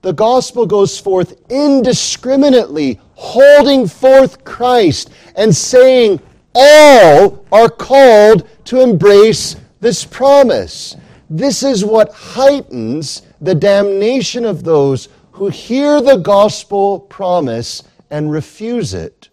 the 0.01 0.13
gospel 0.13 0.65
goes 0.65 0.99
forth 0.99 1.39
indiscriminately, 1.49 2.99
holding 3.13 3.87
forth 3.87 4.43
Christ 4.43 5.11
and 5.35 5.55
saying, 5.55 6.19
all 6.55 7.45
are 7.51 7.69
called 7.69 8.47
to 8.65 8.81
embrace 8.81 9.55
this 9.79 10.03
promise. 10.03 10.95
This 11.29 11.63
is 11.63 11.85
what 11.85 12.11
heightens 12.13 13.21
the 13.39 13.55
damnation 13.55 14.43
of 14.43 14.63
those 14.63 15.07
who 15.31 15.49
hear 15.49 16.01
the 16.01 16.17
gospel 16.17 16.99
promise 16.99 17.83
and 18.09 18.31
refuse 18.31 18.93
it. 18.93 19.29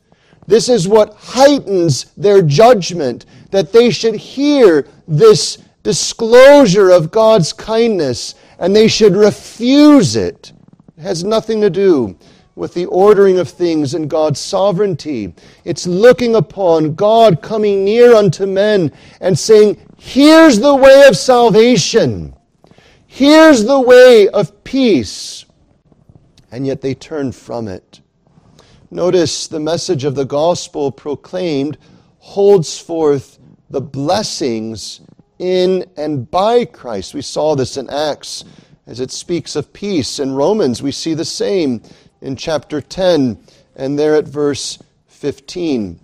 This 0.46 0.68
is 0.68 0.86
what 0.86 1.14
heightens 1.14 2.12
their 2.16 2.42
judgment 2.42 3.26
that 3.50 3.72
they 3.72 3.90
should 3.90 4.14
hear 4.14 4.86
this 5.06 5.58
disclosure 5.88 6.90
of 6.90 7.10
God's 7.10 7.50
kindness 7.50 8.34
and 8.58 8.76
they 8.76 8.88
should 8.88 9.16
refuse 9.16 10.16
it. 10.16 10.52
It 10.98 11.00
has 11.00 11.24
nothing 11.24 11.62
to 11.62 11.70
do 11.70 12.14
with 12.54 12.74
the 12.74 12.84
ordering 12.84 13.38
of 13.38 13.48
things 13.48 13.94
and 13.94 14.10
God's 14.10 14.38
sovereignty. 14.38 15.32
It's 15.64 15.86
looking 15.86 16.34
upon 16.34 16.94
God 16.94 17.40
coming 17.40 17.86
near 17.86 18.14
unto 18.14 18.44
men 18.44 18.92
and 19.22 19.38
saying, 19.38 19.80
Here's 19.96 20.58
the 20.58 20.74
way 20.74 21.06
of 21.08 21.16
salvation. 21.16 22.36
Here's 23.06 23.64
the 23.64 23.80
way 23.80 24.28
of 24.28 24.62
peace. 24.64 25.46
And 26.52 26.66
yet 26.66 26.82
they 26.82 26.92
turn 26.92 27.32
from 27.32 27.66
it. 27.66 28.02
Notice 28.90 29.48
the 29.48 29.58
message 29.58 30.04
of 30.04 30.16
the 30.16 30.26
gospel 30.26 30.92
proclaimed 30.92 31.78
holds 32.18 32.78
forth 32.78 33.38
the 33.70 33.80
blessings 33.80 35.00
in 35.38 35.84
and 35.96 36.30
by 36.30 36.64
Christ. 36.64 37.14
We 37.14 37.22
saw 37.22 37.54
this 37.54 37.76
in 37.76 37.88
Acts 37.90 38.44
as 38.86 39.00
it 39.00 39.10
speaks 39.10 39.54
of 39.54 39.72
peace. 39.72 40.18
In 40.18 40.32
Romans, 40.32 40.82
we 40.82 40.92
see 40.92 41.14
the 41.14 41.24
same 41.24 41.82
in 42.20 42.36
chapter 42.36 42.80
10 42.80 43.38
and 43.76 43.98
there 43.98 44.16
at 44.16 44.26
verse 44.26 44.78
15. 45.06 46.00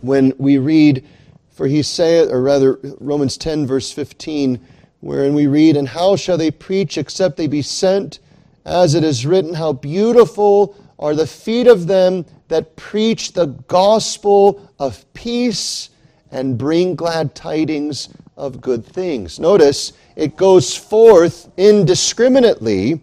When 0.00 0.32
we 0.38 0.58
read, 0.58 1.06
for 1.50 1.66
he 1.66 1.82
saith, 1.82 2.30
or 2.30 2.40
rather, 2.40 2.78
Romans 3.00 3.36
10, 3.36 3.66
verse 3.66 3.92
15, 3.92 4.60
wherein 5.00 5.34
we 5.34 5.46
read, 5.46 5.76
And 5.76 5.88
how 5.88 6.16
shall 6.16 6.38
they 6.38 6.50
preach 6.50 6.96
except 6.96 7.36
they 7.36 7.46
be 7.46 7.62
sent? 7.62 8.18
As 8.64 8.94
it 8.94 9.04
is 9.04 9.26
written, 9.26 9.54
How 9.54 9.72
beautiful 9.72 10.76
are 10.98 11.14
the 11.14 11.26
feet 11.26 11.66
of 11.66 11.86
them 11.86 12.24
that 12.48 12.76
preach 12.76 13.32
the 13.32 13.46
gospel 13.46 14.70
of 14.78 15.04
peace 15.12 15.90
and 16.30 16.58
bring 16.58 16.94
glad 16.94 17.34
tidings 17.34 18.08
of 18.40 18.60
good 18.60 18.84
things. 18.84 19.38
Notice, 19.38 19.92
it 20.16 20.36
goes 20.36 20.74
forth 20.74 21.50
indiscriminately, 21.56 23.00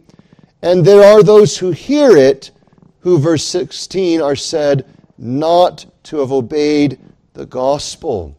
and 0.62 0.84
there 0.84 1.03
are 1.03 1.22
those 1.22 1.58
who 1.58 1.72
hear 1.72 2.17
it 2.17 2.51
who, 3.00 3.20
verse 3.20 3.46
16, 3.46 4.20
are 4.20 4.36
said 4.36 4.86
not 5.17 5.86
to 6.03 6.17
have 6.17 6.32
obeyed 6.32 7.00
the 7.34 7.46
gospel. 7.46 8.36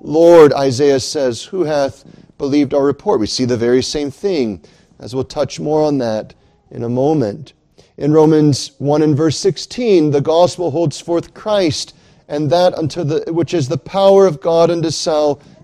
Lord, 0.00 0.52
Isaiah 0.52 1.00
says, 1.00 1.44
who 1.44 1.62
hath 1.62 2.04
believed 2.36 2.74
our 2.74 2.84
report? 2.84 3.20
We 3.20 3.26
see 3.26 3.44
the 3.44 3.56
very 3.56 3.82
same 3.82 4.10
thing, 4.10 4.62
as 4.98 5.14
we'll 5.14 5.24
touch 5.24 5.60
more 5.60 5.82
on 5.82 5.98
that 5.98 6.34
in 6.70 6.82
a 6.82 6.88
moment. 6.88 7.52
In 7.96 8.12
Romans 8.12 8.72
1 8.78 9.02
and 9.02 9.16
verse 9.16 9.38
16, 9.38 10.10
the 10.10 10.20
gospel 10.20 10.70
holds 10.70 11.00
forth 11.00 11.32
Christ, 11.34 11.94
and 12.28 12.50
that 12.50 12.74
unto 12.74 13.04
the 13.04 13.32
which 13.32 13.54
is 13.54 13.68
the 13.68 13.76
power 13.76 14.26
of 14.26 14.40
God 14.40 14.70
unto 14.70 14.90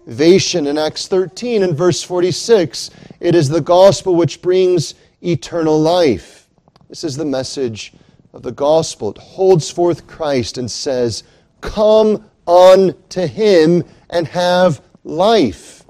salvation. 0.06 0.68
In 0.68 0.78
Acts 0.78 1.08
13 1.08 1.62
and 1.64 1.76
verse 1.76 2.02
46, 2.02 2.90
it 3.18 3.34
is 3.34 3.48
the 3.48 3.60
gospel 3.60 4.14
which 4.14 4.40
brings 4.40 4.94
eternal 5.20 5.80
life. 5.80 6.48
This 6.88 7.02
is 7.02 7.16
the 7.16 7.25
message 7.25 7.92
of 8.32 8.42
the 8.42 8.52
gospel. 8.52 9.10
It 9.10 9.18
holds 9.18 9.68
forth 9.68 10.06
Christ 10.06 10.58
and 10.58 10.70
says, 10.70 11.25
Come 11.60 12.25
unto 12.46 13.26
him 13.26 13.82
and 14.10 14.28
have 14.28 14.80
life. 15.02 15.84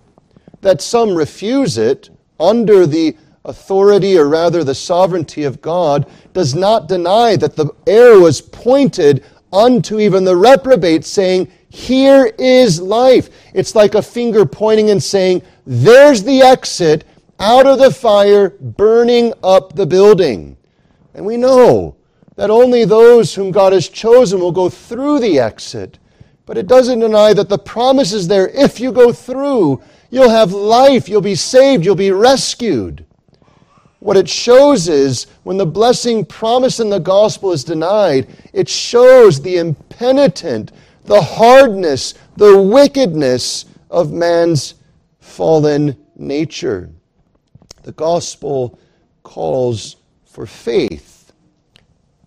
That 0.63 0.81
some 0.81 1.15
refuse 1.15 1.77
it 1.77 2.09
under 2.41 2.87
the 2.87 3.17
authority, 3.45 4.17
or 4.17 4.29
rather 4.29 4.65
the 4.65 4.75
sovereignty 4.75 5.45
of 5.45 5.61
God, 5.61 6.11
does 6.33 6.55
not 6.55 6.89
deny 6.89 7.37
that 7.37 7.55
the 7.55 7.71
arrow 7.87 8.21
was 8.21 8.41
pointed 8.41 9.23
unto 9.53 10.01
even 10.01 10.25
the 10.25 10.37
reprobate, 10.37 11.05
saying, 11.05 11.49
Here 11.77 12.33
is 12.39 12.81
life. 12.81 13.29
It's 13.53 13.75
like 13.75 13.95
a 13.95 14.01
finger 14.01 14.47
pointing 14.47 14.89
and 14.89 15.03
saying, 15.03 15.43
There's 15.67 16.23
the 16.23 16.41
exit 16.41 17.05
out 17.39 17.67
of 17.67 17.79
the 17.79 17.91
fire, 17.91 18.49
burning 18.49 19.35
up 19.45 19.75
the 19.75 19.85
building. 19.85 20.57
And 21.13 21.27
we 21.27 21.37
know 21.37 21.95
that 22.37 22.49
only 22.49 22.87
those 22.87 23.35
whom 23.35 23.51
God 23.51 23.75
has 23.75 23.91
chosen 23.91 24.41
will 24.41 24.53
go 24.53 24.71
through 24.71 25.19
the 25.19 25.39
exit. 25.39 25.99
But 26.47 26.57
it 26.57 26.67
doesn't 26.67 27.01
deny 27.01 27.35
that 27.35 27.51
the 27.51 27.59
promise 27.59 28.15
is 28.15 28.27
there. 28.27 28.49
If 28.49 28.81
you 28.81 28.91
go 28.91 29.13
through, 29.13 29.83
you'll 30.09 30.31
have 30.31 30.53
life, 30.53 31.11
you'll 31.11 31.21
be 31.21 31.35
saved, 31.35 31.85
you'll 31.85 31.95
be 31.95 32.11
rescued. 32.11 33.05
What 33.99 34.17
it 34.17 34.31
shows 34.31 34.89
is 34.89 35.27
when 35.43 35.59
the 35.59 35.67
blessing 35.67 36.25
promised 36.25 36.81
in 36.81 36.89
the 36.89 37.01
gospel 37.01 37.53
is 37.53 37.65
denied, 37.65 38.29
it 38.55 38.67
shows 38.67 39.43
the 39.43 39.59
impenitent, 39.59 40.73
the 41.07 41.21
hardness, 41.21 42.15
the 42.37 42.61
wickedness 42.61 43.65
of 43.91 44.13
man's 44.13 44.75
fallen 45.21 45.97
nature. 46.17 46.91
The 47.83 47.93
gospel 47.93 48.79
calls 49.23 49.97
for 50.25 50.47
faith. 50.47 51.33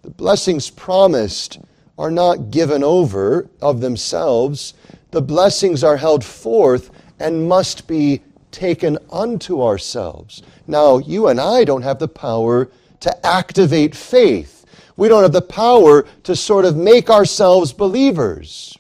The 0.01 0.09
blessings 0.09 0.69
promised 0.69 1.59
are 1.98 2.12
not 2.12 2.50
given 2.51 2.83
over 2.83 3.50
of 3.62 3.81
themselves. 3.81 4.74
The 5.12 5.21
blessings 5.21 5.83
are 5.83 5.98
held 5.98 6.24
forth 6.24 6.91
and 7.19 7.48
must 7.48 7.88
be 7.88 8.21
taken 8.51 8.98
unto 9.12 9.62
ourselves. 9.62 10.41
Now, 10.65 10.98
you 10.98 11.27
and 11.27 11.39
I 11.39 11.65
don't 11.65 11.81
have 11.81 12.00
the 12.00 12.07
power 12.07 12.69
to 13.01 13.25
activate 13.25 13.95
faith. 13.95 14.59
We 15.00 15.08
don't 15.08 15.24
have 15.24 15.32
the 15.32 15.41
power 15.41 16.01
to 16.24 16.36
sort 16.36 16.65
of 16.65 16.75
make 16.75 17.10
ourselves 17.10 17.72
believers. 17.72 18.77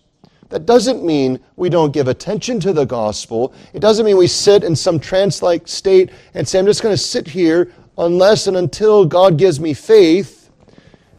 That 0.49 0.65
doesn't 0.65 1.01
mean 1.01 1.39
we 1.55 1.69
don't 1.69 1.93
give 1.93 2.09
attention 2.09 2.59
to 2.59 2.73
the 2.73 2.83
gospel. 2.83 3.53
It 3.71 3.79
doesn't 3.79 4.05
mean 4.05 4.17
we 4.17 4.27
sit 4.27 4.65
in 4.65 4.75
some 4.75 4.99
trance 4.99 5.41
like 5.41 5.65
state 5.69 6.09
and 6.33 6.45
say, 6.45 6.59
I'm 6.59 6.65
just 6.65 6.83
going 6.83 6.91
to 6.91 7.01
sit 7.01 7.25
here 7.25 7.71
unless 7.97 8.47
and 8.47 8.57
until 8.57 9.05
God 9.05 9.37
gives 9.37 9.61
me 9.61 9.73
faith. 9.73 10.49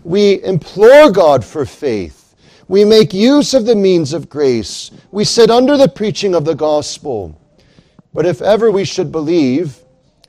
We 0.04 0.44
implore 0.44 1.10
God 1.10 1.46
for 1.46 1.64
faith. 1.64 2.34
We 2.68 2.84
make 2.84 3.14
use 3.14 3.54
of 3.54 3.64
the 3.64 3.76
means 3.76 4.12
of 4.12 4.28
grace. 4.28 4.90
We 5.12 5.24
sit 5.24 5.50
under 5.50 5.78
the 5.78 5.88
preaching 5.88 6.34
of 6.34 6.44
the 6.44 6.54
gospel. 6.54 7.40
But 8.12 8.26
if 8.26 8.42
ever 8.42 8.70
we 8.70 8.84
should 8.84 9.10
believe, 9.10 9.78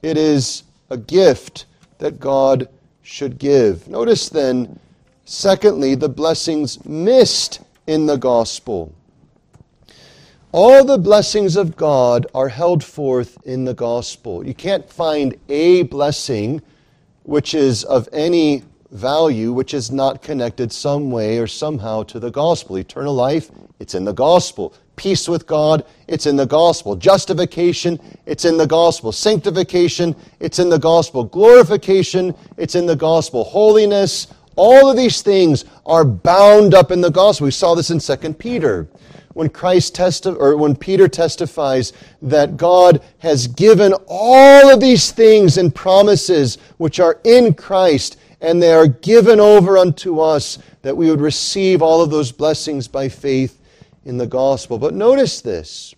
it 0.02 0.16
is 0.16 0.64
a 0.90 0.96
gift 0.96 1.66
that 1.98 2.22
God 2.22 2.70
should 3.12 3.38
give. 3.38 3.90
Notice 3.90 4.30
then, 4.30 4.80
secondly, 5.26 5.96
the 5.96 6.08
blessings 6.08 6.84
missed 6.86 7.60
in 7.86 8.06
the 8.06 8.16
gospel. 8.16 8.94
All 10.54 10.86
the 10.86 10.98
blessings 10.98 11.58
of 11.58 11.76
God 11.76 12.26
are 12.34 12.48
held 12.48 12.84
forth 12.84 13.38
in 13.46 13.66
the 13.66 13.74
gospel. 13.74 14.46
You 14.48 14.54
can't 14.54 14.90
find 14.90 15.36
a 15.50 15.84
blessing 15.84 16.62
which 17.24 17.54
is 17.54 17.84
of 17.84 18.08
any 18.14 18.64
value 18.92 19.52
which 19.52 19.74
is 19.74 19.92
not 19.92 20.22
connected 20.22 20.72
some 20.72 21.12
way 21.12 21.38
or 21.38 21.48
somehow 21.48 22.04
to 22.04 22.20
the 22.20 22.32
gospel. 22.32 22.78
Eternal 22.78 23.14
life, 23.14 23.52
it's 23.80 23.96
in 23.96 24.06
the 24.06 24.14
gospel. 24.14 24.74
Peace 25.02 25.28
with 25.28 25.48
God, 25.48 25.84
it's 26.08 26.28
in 26.28 26.36
the 26.36 26.46
gospel. 26.46 26.96
Justification, 26.96 28.00
it's 28.28 28.46
in 28.46 28.56
the 28.56 28.68
gospel. 28.68 29.12
Sanctification, 29.12 30.16
it's 30.40 30.60
in 30.60 30.70
the 30.70 30.78
gospel. 30.78 31.24
Glorification, 31.24 32.36
it's 32.56 32.76
in 32.76 32.86
the 32.86 32.96
gospel. 32.96 33.44
Holiness, 33.44 34.28
all 34.56 34.92
of 34.92 34.96
these 34.96 35.24
things 35.24 35.66
are 35.88 36.06
bound 36.06 36.76
up 36.76 36.92
in 36.92 37.02
the 37.02 37.10
gospel. 37.10 37.46
We 37.46 37.52
saw 37.52 37.74
this 37.74 37.90
in 37.90 37.98
2 37.98 38.36
Peter. 38.36 38.88
When 39.34 39.50
Christ 39.50 39.96
testi- 39.96 40.40
or 40.40 40.56
when 40.56 40.76
Peter 40.76 41.08
testifies 41.08 41.94
that 42.22 42.56
God 42.56 43.02
has 43.18 43.48
given 43.48 43.96
all 44.06 44.72
of 44.72 44.80
these 44.80 45.10
things 45.10 45.58
and 45.58 45.74
promises 45.74 46.60
which 46.78 47.00
are 47.00 47.20
in 47.24 47.56
Christ, 47.56 48.18
and 48.40 48.62
they 48.62 48.72
are 48.72 48.86
given 48.86 49.40
over 49.40 49.80
unto 49.80 50.20
us 50.20 50.60
that 50.84 50.96
we 50.96 51.10
would 51.10 51.22
receive 51.22 51.82
all 51.82 52.04
of 52.04 52.12
those 52.12 52.32
blessings 52.32 52.88
by 52.88 53.10
faith 53.10 53.58
in 54.06 54.18
the 54.18 54.28
gospel. 54.28 54.78
But 54.78 54.94
notice 54.94 55.42
this. 55.42 55.94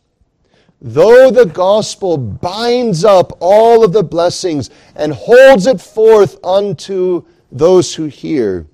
Though 0.82 1.32
the 1.32 1.46
gospel 1.46 2.18
binds 2.18 3.06
up 3.06 3.38
all 3.40 3.86
of 3.86 3.94
the 3.94 4.04
blessings 4.04 4.70
and 4.96 5.14
holds 5.14 5.66
it 5.66 5.80
forth 5.80 6.44
unto 6.44 7.24
those 7.52 7.96
who 7.96 8.06
hear, 8.06 8.68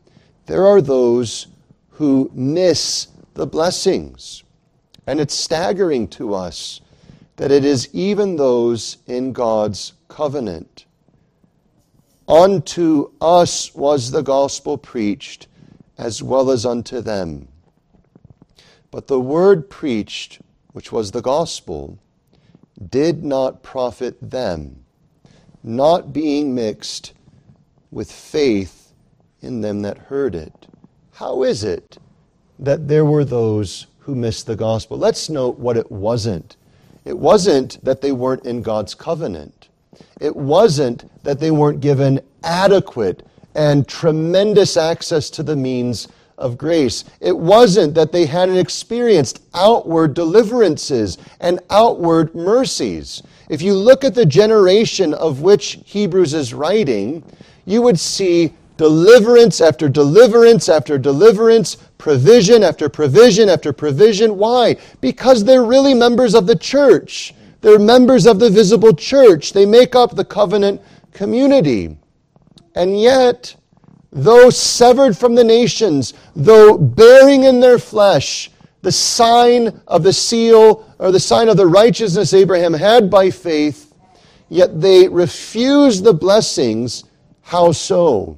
there 0.47 0.65
are 0.65 0.81
those 0.81 1.47
who 1.89 2.31
miss 2.33 3.09
the 3.35 3.45
blessings. 3.45 4.43
And 5.05 5.19
it's 5.19 5.35
staggering 5.35 6.07
to 6.09 6.33
us 6.33 6.81
that 7.35 7.51
it 7.51 7.63
is 7.63 7.89
even 7.93 8.37
those 8.37 8.97
in 9.05 9.31
God's 9.31 9.93
covenant. 10.07 10.85
Unto 12.27 13.11
us 13.21 13.75
was 13.75 14.11
the 14.11 14.23
gospel 14.23 14.77
preached, 14.77 15.47
as 15.97 16.23
well 16.23 16.49
as 16.49 16.65
unto 16.65 17.01
them. 17.01 17.48
But 18.91 19.07
the 19.07 19.19
word 19.19 19.69
preached, 19.69 20.39
which 20.71 20.91
was 20.91 21.11
the 21.11 21.21
gospel, 21.21 21.99
did 22.89 23.23
not 23.23 23.61
profit 23.61 24.17
them, 24.21 24.85
not 25.63 26.13
being 26.13 26.55
mixed 26.55 27.13
with 27.91 28.11
faith 28.11 28.93
in 29.41 29.61
them 29.61 29.81
that 29.81 29.97
heard 29.97 30.35
it. 30.35 30.67
How 31.13 31.43
is 31.43 31.63
it 31.63 31.97
that 32.57 32.87
there 32.87 33.05
were 33.05 33.25
those 33.25 33.87
who 33.99 34.15
missed 34.15 34.47
the 34.47 34.55
gospel? 34.55 34.97
Let's 34.97 35.29
note 35.29 35.59
what 35.59 35.77
it 35.77 35.91
wasn't. 35.91 36.55
It 37.05 37.17
wasn't 37.17 37.83
that 37.83 38.01
they 38.01 38.11
weren't 38.11 38.45
in 38.45 38.61
God's 38.61 38.95
covenant. 38.95 39.67
It 40.19 40.35
wasn't 40.35 41.09
that 41.23 41.39
they 41.39 41.51
weren't 41.51 41.79
given 41.79 42.21
adequate 42.43 43.25
and 43.55 43.87
tremendous 43.87 44.77
access 44.77 45.29
to 45.31 45.43
the 45.43 45.55
means 45.55 46.07
of 46.39 46.57
grace. 46.57 47.03
It 47.19 47.37
wasn't 47.37 47.93
that 47.95 48.11
they 48.11 48.25
hadn't 48.25 48.57
experienced 48.57 49.43
outward 49.53 50.13
deliverances 50.13 51.17
and 51.39 51.59
outward 51.69 52.33
mercies. 52.33 53.21
If 53.49 53.61
you 53.61 53.73
look 53.73 54.03
at 54.03 54.15
the 54.15 54.25
generation 54.25 55.13
of 55.13 55.41
which 55.41 55.79
Hebrews 55.85 56.33
is 56.33 56.53
writing, 56.53 57.23
you 57.65 57.81
would 57.81 57.99
see 57.99 58.53
deliverance 58.77 59.59
after 59.59 59.89
deliverance 59.89 60.69
after 60.69 60.97
deliverance, 60.97 61.75
provision 61.97 62.63
after 62.63 62.87
provision 62.87 63.49
after 63.49 63.73
provision. 63.73 64.37
Why? 64.37 64.77
Because 65.01 65.43
they're 65.43 65.65
really 65.65 65.93
members 65.93 66.33
of 66.33 66.47
the 66.47 66.55
church. 66.55 67.33
They're 67.61 67.77
members 67.77 68.25
of 68.25 68.39
the 68.39 68.49
visible 68.49 68.93
church. 68.93 69.51
They 69.51 69.65
make 69.65 69.95
up 69.95 70.15
the 70.15 70.23
covenant 70.23 70.81
community. 71.11 71.97
And 72.75 72.99
yet, 72.99 73.55
though 74.11 74.49
severed 74.49 75.17
from 75.17 75.35
the 75.35 75.43
nations, 75.43 76.13
though 76.35 76.77
bearing 76.77 77.43
in 77.43 77.59
their 77.59 77.79
flesh 77.79 78.51
the 78.81 78.91
sign 78.91 79.81
of 79.87 80.03
the 80.03 80.13
seal 80.13 80.85
or 80.99 81.11
the 81.11 81.19
sign 81.19 81.49
of 81.49 81.57
the 81.57 81.67
righteousness 81.67 82.33
Abraham 82.33 82.73
had 82.73 83.09
by 83.09 83.29
faith, 83.29 83.93
yet 84.47 84.79
they 84.81 85.07
refused 85.07 86.03
the 86.03 86.13
blessings. 86.13 87.03
How 87.41 87.71
so? 87.71 88.37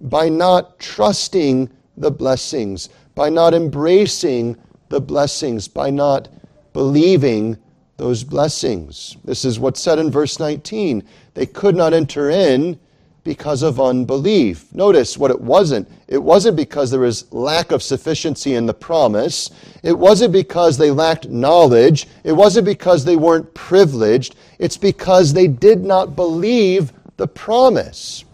By 0.00 0.28
not 0.28 0.78
trusting 0.78 1.70
the 1.96 2.10
blessings, 2.10 2.88
by 3.14 3.28
not 3.28 3.54
embracing 3.54 4.56
the 4.88 5.00
blessings, 5.00 5.68
by 5.68 5.90
not 5.90 6.28
believing 6.72 7.56
those 7.96 8.24
blessings. 8.24 9.16
This 9.24 9.44
is 9.44 9.60
what's 9.60 9.80
said 9.80 9.98
in 9.98 10.10
verse 10.10 10.40
19. 10.40 11.04
They 11.34 11.46
could 11.46 11.76
not 11.76 11.92
enter 11.92 12.30
in 12.30 12.78
because 13.24 13.62
of 13.62 13.80
unbelief. 13.80 14.72
Notice 14.74 15.16
what 15.16 15.30
it 15.30 15.40
wasn't. 15.40 15.88
It 16.06 16.22
wasn't 16.22 16.56
because 16.56 16.90
there 16.90 17.00
was 17.00 17.32
lack 17.32 17.72
of 17.72 17.82
sufficiency 17.82 18.54
in 18.54 18.66
the 18.66 18.74
promise. 18.74 19.50
It 19.82 19.98
wasn't 19.98 20.32
because 20.32 20.76
they 20.76 20.90
lacked 20.90 21.30
knowledge. 21.30 22.06
It 22.22 22.32
wasn't 22.32 22.66
because 22.66 23.04
they 23.04 23.16
weren't 23.16 23.52
privileged. 23.54 24.36
It's 24.58 24.76
because 24.76 25.32
they 25.32 25.48
did 25.48 25.82
not 25.82 26.14
believe 26.14 26.92
the 27.16 27.26
promise. 27.26 28.24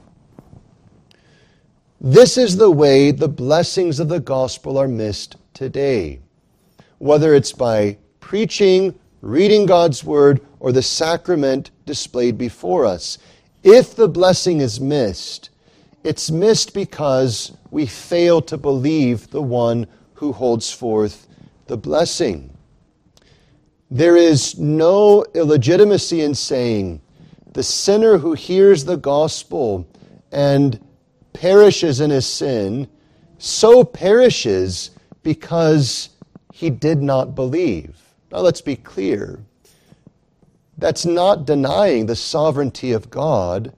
This 2.00 2.36
is 2.36 2.56
the 2.56 2.70
way 2.70 3.12
the 3.12 3.28
blessings 3.28 4.00
of 4.00 4.08
the 4.08 4.20
gospel 4.20 4.76
are 4.76 4.88
missed 4.88 5.36
today. 5.54 6.20
Whether 6.98 7.34
it's 7.34 7.52
by 7.52 7.98
preaching, 8.18 8.98
reading 9.20 9.66
God's 9.66 10.02
word, 10.02 10.40
or 10.58 10.72
the 10.72 10.82
sacrament 10.82 11.70
displayed 11.86 12.38
before 12.38 12.86
us. 12.86 13.18
If 13.62 13.94
the 13.94 14.08
blessing 14.08 14.60
is 14.60 14.80
missed, 14.80 15.50
it's 16.02 16.30
missed 16.30 16.72
because 16.72 17.52
we 17.70 17.86
fail 17.86 18.40
to 18.42 18.56
believe 18.56 19.30
the 19.30 19.42
one 19.42 19.86
who 20.14 20.32
holds 20.32 20.72
forth 20.72 21.26
the 21.66 21.76
blessing. 21.76 22.56
There 23.90 24.16
is 24.16 24.58
no 24.58 25.24
illegitimacy 25.34 26.22
in 26.22 26.34
saying 26.34 27.00
the 27.52 27.62
sinner 27.62 28.18
who 28.18 28.32
hears 28.32 28.84
the 28.84 28.96
gospel 28.96 29.86
and 30.32 30.78
perishes 31.32 32.00
in 32.00 32.10
his 32.10 32.26
sin 32.26 32.88
so 33.38 33.82
perishes 33.82 34.90
because 35.22 36.10
he 36.52 36.70
did 36.70 37.02
not 37.02 37.34
believe. 37.34 37.96
Now 38.30 38.38
let's 38.38 38.60
be 38.60 38.76
clear. 38.76 39.40
That's 40.80 41.04
not 41.04 41.44
denying 41.44 42.06
the 42.06 42.16
sovereignty 42.16 42.92
of 42.92 43.10
God. 43.10 43.74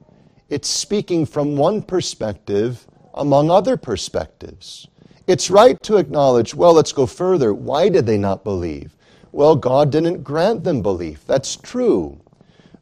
It's 0.49 0.69
speaking 0.69 1.27
from 1.27 1.57
one 1.57 1.83
perspective 1.83 2.87
among 3.15 3.51
other 3.51 3.77
perspectives. 3.77 4.87
It's 5.27 5.51
right 5.51 5.83
to 5.83 5.97
acknowledge, 5.97 6.55
well, 6.55 6.73
let's 6.75 6.93
go 6.93 7.07
further. 7.07 7.53
Why 7.53 7.89
did 7.89 8.07
they 8.07 8.19
not 8.19 8.45
believe? 8.45 8.97
Well, 9.33 9.57
God 9.57 9.91
didn't 9.91 10.23
grant 10.23 10.63
them 10.63 10.81
belief. 10.81 11.27
That's 11.27 11.57
true. 11.57 12.21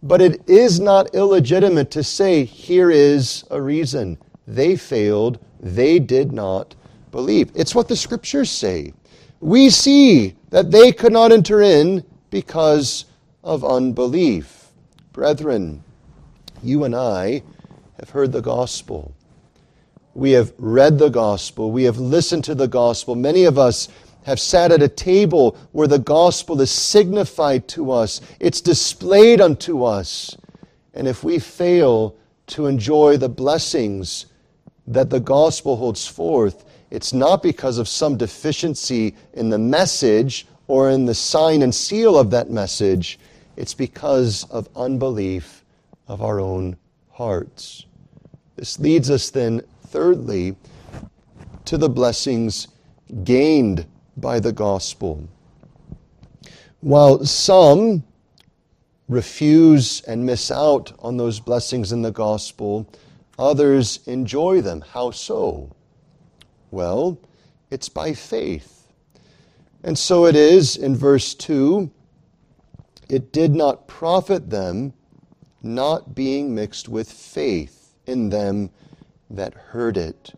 But 0.03 0.21
it 0.21 0.47
is 0.47 0.81
not 0.81 1.15
illegitimate 1.15 1.91
to 1.93 2.03
say, 2.05 2.45
here 2.45 2.91
is 2.91 3.45
a 3.51 3.61
reason. 3.61 4.19
They 4.47 4.77
failed, 4.77 5.39
they 5.61 5.99
did 5.99 6.31
not 6.31 6.75
believe. 7.11 7.53
It's 7.55 7.75
what 7.75 7.89
the 7.89 7.97
scriptures 7.97 8.51
say. 8.51 8.93
We 9.41 9.71
see 9.71 10.37
that 10.51 10.71
they 10.71 10.93
could 10.93 11.13
not 11.13 11.33
enter 11.33 11.63
in 11.63 12.05
because 12.31 13.07
of 13.43 13.65
unbelief. 13.65 14.69
Brethren, 15.13 15.83
you 16.63 16.85
and 16.85 16.95
I 16.95 17.43
have 17.99 18.11
heard 18.11 18.33
the 18.33 18.43
gospel. 18.43 19.15
We 20.15 20.33
have 20.33 20.53
read 20.59 20.99
the 20.99 21.09
gospel. 21.09 21.71
We 21.71 21.85
have 21.85 21.99
listened 21.99 22.45
to 22.45 22.55
the 22.55 22.69
gospel. 22.69 23.15
Many 23.15 23.45
of 23.45 23.59
us 23.59 23.89
have 24.25 24.41
sat 24.41 24.71
at 24.71 24.83
a 24.83 24.89
table 24.89 25.57
where 25.73 25.89
the 25.89 25.99
gospel 25.99 26.61
is 26.61 26.71
signified 26.71 27.67
to 27.69 27.91
us, 27.91 28.21
it's 28.39 28.61
displayed 28.61 29.41
unto 29.41 29.85
us. 29.85 30.37
And 30.93 31.09
if 31.09 31.25
we 31.25 31.39
fail 31.39 32.17
to 32.49 32.67
enjoy 32.67 33.17
the 33.17 33.29
blessings 33.29 34.27
that 34.87 35.09
the 35.09 35.21
gospel 35.21 35.77
holds 35.77 36.07
forth, 36.07 36.65
it's 36.91 37.13
not 37.13 37.43
because 37.43 37.79
of 37.79 37.89
some 37.89 38.17
deficiency 38.17 39.15
in 39.33 39.49
the 39.49 39.59
message 39.59 40.47
or 40.67 40.91
in 40.91 41.07
the 41.07 41.15
sign 41.15 41.63
and 41.63 41.75
seal 41.75 42.19
of 42.19 42.31
that 42.31 42.51
message. 42.51 43.19
It's 43.61 43.75
because 43.75 44.45
of 44.45 44.71
unbelief 44.75 45.67
of 46.09 46.23
our 46.23 46.41
own 46.41 46.79
hearts. 47.11 47.85
This 48.57 48.79
leads 48.79 49.11
us 49.11 49.29
then, 49.29 49.61
thirdly, 49.89 50.57
to 51.67 51.77
the 51.77 51.91
blessings 51.91 52.69
gained 53.23 53.85
by 54.17 54.41
the 54.41 54.51
gospel. 54.51 55.29
While 56.81 57.27
some 57.27 58.03
refuse 59.11 60.01
and 60.05 60.25
miss 60.25 60.51
out 60.51 60.95
on 60.99 61.19
those 61.19 61.39
blessings 61.39 61.93
in 61.93 62.01
the 62.01 62.13
gospel, 62.13 62.91
others 63.39 64.01
enjoy 64.07 64.63
them. 64.63 64.81
How 64.81 65.11
so? 65.11 65.71
Well, 66.71 67.19
it's 67.71 67.91
by 67.91 68.15
faith. 68.15 68.87
And 69.85 69.99
so 69.99 70.25
it 70.25 70.35
is 70.35 70.79
in 70.79 70.97
verse 70.97 71.35
2 71.35 71.91
it 73.11 73.33
did 73.33 73.55
not 73.55 73.87
profit 73.89 74.51
them, 74.51 74.93
not 75.63 76.15
being 76.15 76.55
mixed 76.55 76.89
with 76.89 77.11
faith 77.11 77.95
in 78.07 78.31
them 78.31 78.71
that 79.29 79.55
heard 79.55 79.97
it. 79.97 80.33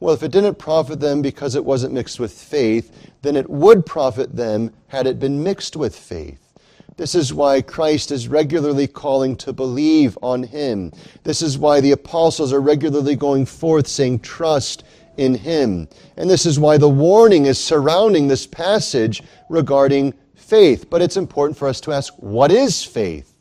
Well, 0.00 0.14
if 0.14 0.22
it 0.22 0.30
didn't 0.30 0.58
profit 0.58 1.00
them 1.00 1.22
because 1.22 1.54
it 1.54 1.64
wasn't 1.64 1.94
mixed 1.94 2.20
with 2.20 2.32
faith, 2.32 3.10
then 3.22 3.34
it 3.34 3.50
would 3.50 3.84
profit 3.84 4.36
them 4.36 4.72
had 4.86 5.06
it 5.06 5.18
been 5.18 5.42
mixed 5.42 5.74
with 5.74 5.96
faith. 5.96 6.48
This 6.96 7.14
is 7.14 7.32
why 7.32 7.62
Christ 7.62 8.10
is 8.10 8.28
regularly 8.28 8.86
calling 8.86 9.36
to 9.36 9.52
believe 9.52 10.18
on 10.22 10.42
him. 10.42 10.92
This 11.22 11.42
is 11.42 11.58
why 11.58 11.80
the 11.80 11.92
apostles 11.92 12.52
are 12.52 12.60
regularly 12.60 13.16
going 13.16 13.46
forth 13.46 13.86
saying, 13.86 14.20
Trust 14.20 14.84
in 15.16 15.34
him. 15.34 15.88
And 16.16 16.28
this 16.28 16.46
is 16.46 16.58
why 16.58 16.76
the 16.76 16.88
warning 16.88 17.46
is 17.46 17.62
surrounding 17.62 18.28
this 18.28 18.46
passage 18.46 19.22
regarding 19.48 20.14
faith. 20.48 20.88
But 20.88 21.02
it's 21.02 21.16
important 21.16 21.58
for 21.58 21.68
us 21.68 21.80
to 21.82 21.92
ask, 21.92 22.14
what 22.16 22.50
is 22.50 22.82
faith? 22.82 23.34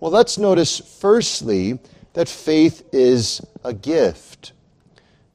Well, 0.00 0.10
let's 0.10 0.38
notice 0.38 0.78
firstly 1.00 1.78
that 2.12 2.28
faith 2.28 2.88
is 2.92 3.40
a 3.64 3.72
gift. 3.72 4.52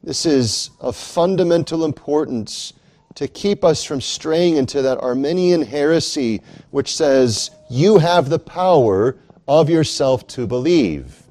This 0.02 0.26
is 0.26 0.70
of 0.80 0.96
fundamental 0.96 1.84
importance 1.84 2.72
to 3.14 3.28
keep 3.28 3.64
us 3.64 3.82
from 3.82 4.00
straying 4.00 4.56
into 4.56 4.80
that 4.82 4.98
Arminian 4.98 5.62
heresy 5.62 6.40
which 6.70 6.94
says, 6.94 7.50
you 7.68 7.98
have 7.98 8.28
the 8.28 8.38
power 8.38 9.16
of 9.48 9.68
yourself 9.68 10.26
to 10.28 10.46
believe. 10.46 11.24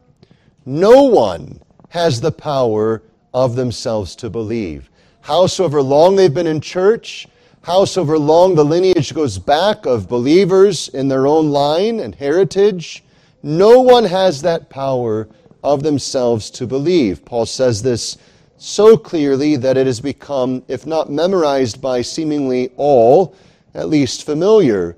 No 0.65 1.03
one 1.03 1.61
has 1.89 2.19
the 2.19 2.31
power 2.31 3.03
of 3.33 3.55
themselves 3.55 4.15
to 4.17 4.29
believe. 4.29 4.89
Howsoever 5.21 5.81
long 5.81 6.15
they've 6.15 6.33
been 6.33 6.47
in 6.47 6.59
church, 6.59 7.27
howsoever 7.67 8.17
long 8.17 8.55
the 8.55 8.63
lineage 8.63 9.13
goes 9.13 9.37
back 9.37 9.85
of 9.85 10.07
believers 10.07 10.87
in 10.87 11.09
their 11.09 11.27
own 11.27 11.49
line 11.49 11.99
and 11.99 12.15
heritage, 12.15 13.03
no 13.43 13.81
one 13.81 14.05
has 14.05 14.41
that 14.41 14.69
power 14.69 15.27
of 15.65 15.83
themselves 15.83 16.49
to 16.49 16.65
believe. 16.65 17.25
Paul 17.25 17.45
says 17.45 17.83
this 17.83 18.17
so 18.55 18.95
clearly 18.95 19.57
that 19.57 19.75
it 19.75 19.85
has 19.85 19.99
become, 19.99 20.63
if 20.69 20.85
not 20.87 21.11
memorized 21.11 21.81
by 21.81 22.01
seemingly 22.01 22.71
all, 22.77 23.35
at 23.73 23.89
least 23.89 24.25
familiar. 24.25 24.95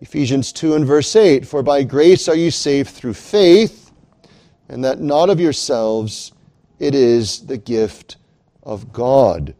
Ephesians 0.00 0.52
2 0.52 0.74
and 0.74 0.84
verse 0.84 1.14
8 1.14 1.46
For 1.46 1.62
by 1.62 1.84
grace 1.84 2.26
are 2.26 2.34
you 2.34 2.50
saved 2.50 2.90
through 2.90 3.14
faith, 3.14 3.92
and 4.68 4.84
that 4.84 5.00
not 5.00 5.30
of 5.30 5.38
yourselves. 5.38 6.32
It 6.80 6.96
is 6.96 7.46
the 7.46 7.58
gift 7.58 8.16
of 8.64 8.92
God. 8.92 9.54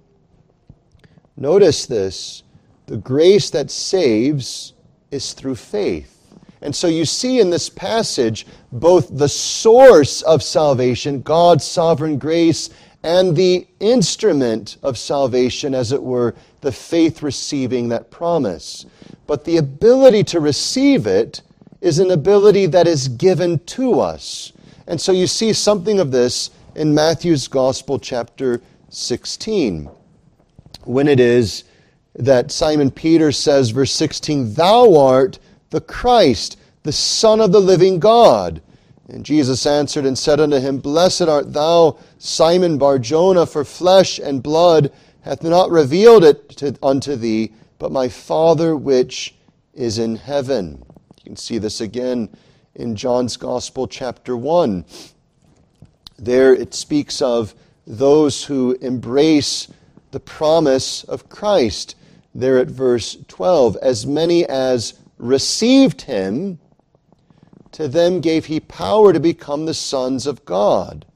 Notice 1.41 1.87
this 1.87 2.45
the 2.87 2.99
grace 2.99 3.51
that 3.51 3.71
saves 3.71 4.75
is 5.11 5.33
through 5.33 5.55
faith. 5.57 6.17
And 6.61 6.75
so 6.77 6.87
you 6.87 7.05
see 7.05 7.41
in 7.41 7.51
this 7.51 7.71
passage 7.71 8.47
both 8.71 9.17
the 9.17 9.29
source 9.29 10.23
of 10.23 10.43
salvation, 10.43 11.23
God's 11.23 11.65
sovereign 11.65 12.19
grace, 12.19 12.69
and 13.03 13.35
the 13.35 13.67
instrument 13.79 14.77
of 14.83 14.99
salvation, 14.99 15.75
as 15.75 15.93
it 15.93 16.03
were, 16.03 16.35
the 16.61 16.73
faith 16.73 17.23
receiving 17.23 17.89
that 17.89 18.11
promise. 18.11 18.85
But 19.27 19.45
the 19.45 19.57
ability 19.57 20.25
to 20.25 20.41
receive 20.41 21.07
it 21.07 21.41
is 21.81 21.99
an 21.99 22.11
ability 22.11 22.67
that 22.67 22.87
is 22.87 23.09
given 23.09 23.59
to 23.61 24.01
us. 24.01 24.53
And 24.87 25.01
so 25.01 25.13
you 25.13 25.27
see 25.27 25.55
something 25.55 25.99
of 25.99 26.11
this 26.11 26.51
in 26.75 26.95
Matthew's 26.95 27.49
Gospel, 27.49 27.99
chapter 27.99 28.61
16, 28.91 29.89
when 30.85 31.09
it 31.09 31.21
is 31.21 31.65
that 32.15 32.51
Simon 32.51 32.91
Peter 32.91 33.33
says, 33.33 33.71
verse 33.71 33.93
16, 33.93 34.55
Thou 34.55 34.97
art 34.97 35.39
the 35.71 35.81
Christ, 35.81 36.59
the 36.83 36.93
Son 36.93 37.41
of 37.41 37.53
the 37.53 37.61
living 37.61 37.99
God. 37.99 38.61
And 39.09 39.25
Jesus 39.25 39.67
answered 39.67 40.07
and 40.07 40.17
said 40.17 40.41
unto 40.41 40.59
him, 40.59 40.79
Blessed 40.79 41.23
art 41.23 41.53
thou, 41.53 41.99
Simon 42.19 42.79
Barjona, 42.79 43.47
for 43.47 43.65
flesh 43.65 44.19
and 44.19 44.43
blood 44.43 44.93
hath 45.23 45.43
not 45.43 45.71
revealed 45.71 46.25
it 46.25 46.49
to, 46.51 46.77
unto 46.83 47.17
thee, 47.17 47.53
but 47.79 47.93
my 47.93 48.09
Father 48.09 48.77
which 48.77 49.35
is 49.75 49.99
in 49.99 50.17
heaven. 50.17 50.85
You 51.19 51.25
can 51.25 51.37
see 51.37 51.59
this 51.59 51.81
again 51.81 52.29
in 52.75 52.97
John's 52.97 53.37
Gospel, 53.37 53.87
chapter 53.87 54.37
1. 54.37 54.85
There 56.19 56.55
it 56.55 56.75
speaks 56.75 57.21
of 57.21 57.55
those 57.87 58.45
who 58.45 58.73
embrace 58.81 59.69
the 60.11 60.21
promise 60.21 61.05
of 61.05 61.29
Christ. 61.29 61.97
There 62.35 62.59
at 62.59 62.69
verse 62.69 63.17
12, 63.29 63.77
as 63.83 64.07
many 64.07 64.47
as 64.47 64.95
received 65.19 66.03
him, 66.03 66.59
to 67.73 67.89
them 67.89 68.21
gave 68.21 68.47
he 68.47 68.61
power 68.61 69.13
to 69.13 69.21
become 69.21 69.67
the 69.67 69.75
sons 69.75 70.27
of 70.27 70.45
God, 70.45 71.07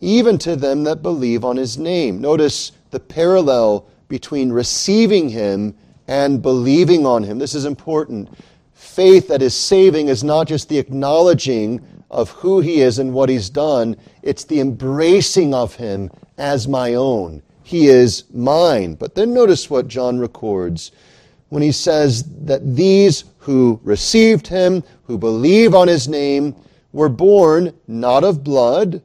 even 0.00 0.38
to 0.38 0.56
them 0.56 0.84
that 0.84 1.02
believe 1.02 1.44
on 1.44 1.56
his 1.56 1.78
name. 1.78 2.20
Notice 2.20 2.72
the 2.90 3.00
parallel 3.00 3.86
between 4.08 4.50
receiving 4.50 5.28
him 5.28 5.76
and 6.08 6.42
believing 6.42 7.06
on 7.06 7.22
him. 7.22 7.38
This 7.38 7.54
is 7.54 7.64
important. 7.64 8.28
Faith 8.74 9.28
that 9.28 9.42
is 9.42 9.54
saving 9.54 10.08
is 10.08 10.24
not 10.24 10.48
just 10.48 10.68
the 10.68 10.78
acknowledging 10.78 11.80
of 12.10 12.30
who 12.30 12.60
he 12.60 12.80
is 12.80 12.98
and 12.98 13.12
what 13.12 13.28
he's 13.28 13.48
done, 13.48 13.96
it's 14.22 14.44
the 14.44 14.58
embracing 14.58 15.54
of 15.54 15.76
him 15.76 16.10
as 16.36 16.66
my 16.66 16.94
own. 16.94 17.42
He 17.70 17.86
is 17.86 18.24
mine. 18.34 18.94
But 18.94 19.14
then 19.14 19.32
notice 19.32 19.70
what 19.70 19.86
John 19.86 20.18
records 20.18 20.90
when 21.50 21.62
he 21.62 21.70
says 21.70 22.24
that 22.46 22.74
these 22.74 23.22
who 23.38 23.78
received 23.84 24.48
him, 24.48 24.82
who 25.04 25.16
believe 25.16 25.72
on 25.72 25.86
his 25.86 26.08
name, 26.08 26.56
were 26.92 27.08
born 27.08 27.72
not 27.86 28.24
of 28.24 28.42
blood, 28.42 29.00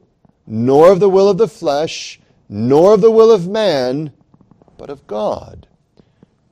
nor 0.48 0.90
of 0.90 0.98
the 0.98 1.08
will 1.08 1.28
of 1.28 1.38
the 1.38 1.46
flesh, 1.46 2.18
nor 2.48 2.94
of 2.94 3.02
the 3.02 3.10
will 3.12 3.30
of 3.30 3.46
man, 3.46 4.10
but 4.76 4.90
of 4.90 5.06
God. 5.06 5.68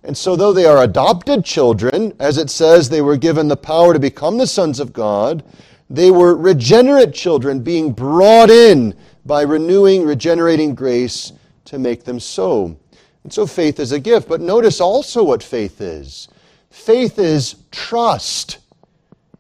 And 0.05 0.17
so, 0.17 0.37
though 0.37 0.53
they 0.53 0.67
are 0.67 0.85
adopted 0.85 1.45
children, 1.45 2.13
as 2.21 2.39
it 2.39 2.49
says, 2.49 2.89
they 2.89 3.03
were 3.03 3.17
given 3.17 3.49
the 3.49 3.57
power 3.57 3.93
to 3.93 3.99
become 3.99 4.39
the 4.39 4.47
sons 4.47 4.79
of 4.79 4.93
God, 4.93 5.43
they 5.91 6.13
were 6.13 6.37
regenerate 6.37 7.13
children 7.13 7.59
being 7.59 7.91
brought 7.91 8.51
in 8.51 8.95
by 9.27 9.43
renewing, 9.43 10.05
regenerating 10.05 10.77
grace 10.77 11.33
to 11.67 11.79
make 11.79 12.05
them 12.05 12.21
so. 12.21 12.77
And 13.23 13.33
so, 13.33 13.47
faith 13.47 13.81
is 13.81 13.93
a 13.93 14.01
gift. 14.01 14.29
But 14.29 14.41
notice 14.41 14.81
also 14.81 15.23
what 15.25 15.43
faith 15.43 15.81
is 15.81 16.29
faith 16.71 17.19
is 17.21 17.55
trust. 17.71 18.59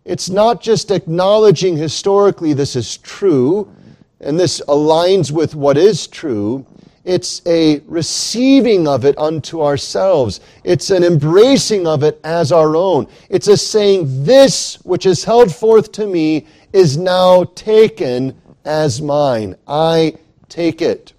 It's 0.05 0.31
not 0.31 0.63
just 0.63 0.91
acknowledging 0.91 1.77
historically 1.77 2.53
this 2.53 2.77
is 2.77 2.99
true, 2.99 3.75
and 4.21 4.39
this 4.39 4.61
aligns 4.69 5.33
with 5.33 5.55
what 5.55 5.77
is 5.77 6.07
true. 6.07 6.65
It's 7.05 7.43
a 7.47 7.81
receiving 7.87 8.87
of 8.87 9.05
it 9.05 9.19
unto 9.19 9.63
ourselves. 9.63 10.41
It's 10.63 10.91
an 10.91 11.05
embracing 11.05 11.87
of 11.87 12.03
it 12.03 12.21
as 12.25 12.53
our 12.53 12.77
own. 12.77 13.07
It's 13.29 13.49
a 13.49 13.57
saying, 13.57 14.25
This 14.25 14.77
which 14.85 15.05
is 15.05 15.25
held 15.25 15.55
forth 15.55 15.93
to 15.93 16.07
me 16.07 16.47
is 16.73 16.97
now 16.97 17.45
taken 17.45 18.35
as 18.65 19.03
mine. 19.03 19.57
I 19.67 20.15
take 20.49 20.81
it. 20.81 21.14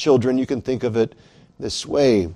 Children, 0.00 0.38
you 0.38 0.46
can 0.46 0.62
think 0.62 0.82
of 0.82 0.96
it 0.96 1.14
this 1.58 1.84
way. 1.84 2.32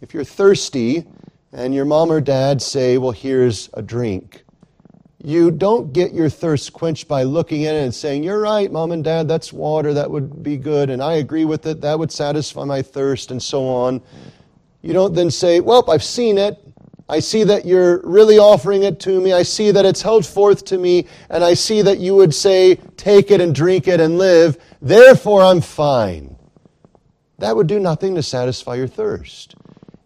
If 0.00 0.14
you're 0.14 0.22
thirsty 0.22 1.04
and 1.52 1.74
your 1.74 1.84
mom 1.84 2.12
or 2.12 2.20
dad 2.20 2.62
say, 2.62 2.96
Well, 2.96 3.10
here's 3.10 3.68
a 3.74 3.82
drink, 3.82 4.44
you 5.20 5.50
don't 5.50 5.92
get 5.92 6.14
your 6.14 6.28
thirst 6.28 6.72
quenched 6.72 7.08
by 7.08 7.24
looking 7.24 7.64
at 7.64 7.74
it 7.74 7.82
and 7.82 7.92
saying, 7.92 8.22
You're 8.22 8.38
right, 8.38 8.70
mom 8.70 8.92
and 8.92 9.02
dad, 9.02 9.26
that's 9.26 9.52
water, 9.52 9.94
that 9.94 10.08
would 10.08 10.44
be 10.44 10.56
good, 10.56 10.88
and 10.88 11.02
I 11.02 11.14
agree 11.14 11.44
with 11.44 11.66
it, 11.66 11.80
that 11.80 11.98
would 11.98 12.12
satisfy 12.12 12.62
my 12.62 12.82
thirst, 12.82 13.32
and 13.32 13.42
so 13.42 13.66
on. 13.66 14.00
You 14.80 14.92
don't 14.92 15.12
then 15.12 15.32
say, 15.32 15.58
Well, 15.58 15.90
I've 15.90 16.04
seen 16.04 16.38
it. 16.38 16.56
I 17.08 17.18
see 17.18 17.42
that 17.42 17.64
you're 17.64 18.00
really 18.04 18.38
offering 18.38 18.84
it 18.84 19.00
to 19.00 19.20
me. 19.20 19.32
I 19.32 19.42
see 19.42 19.72
that 19.72 19.84
it's 19.84 20.02
held 20.02 20.24
forth 20.24 20.64
to 20.66 20.78
me, 20.78 21.08
and 21.30 21.42
I 21.42 21.54
see 21.54 21.82
that 21.82 21.98
you 21.98 22.14
would 22.14 22.32
say, 22.32 22.76
Take 22.96 23.32
it 23.32 23.40
and 23.40 23.52
drink 23.52 23.88
it 23.88 23.98
and 23.98 24.18
live. 24.18 24.56
Therefore, 24.80 25.42
I'm 25.42 25.60
fine. 25.60 26.35
That 27.38 27.56
would 27.56 27.66
do 27.66 27.78
nothing 27.78 28.14
to 28.14 28.22
satisfy 28.22 28.76
your 28.76 28.86
thirst. 28.86 29.54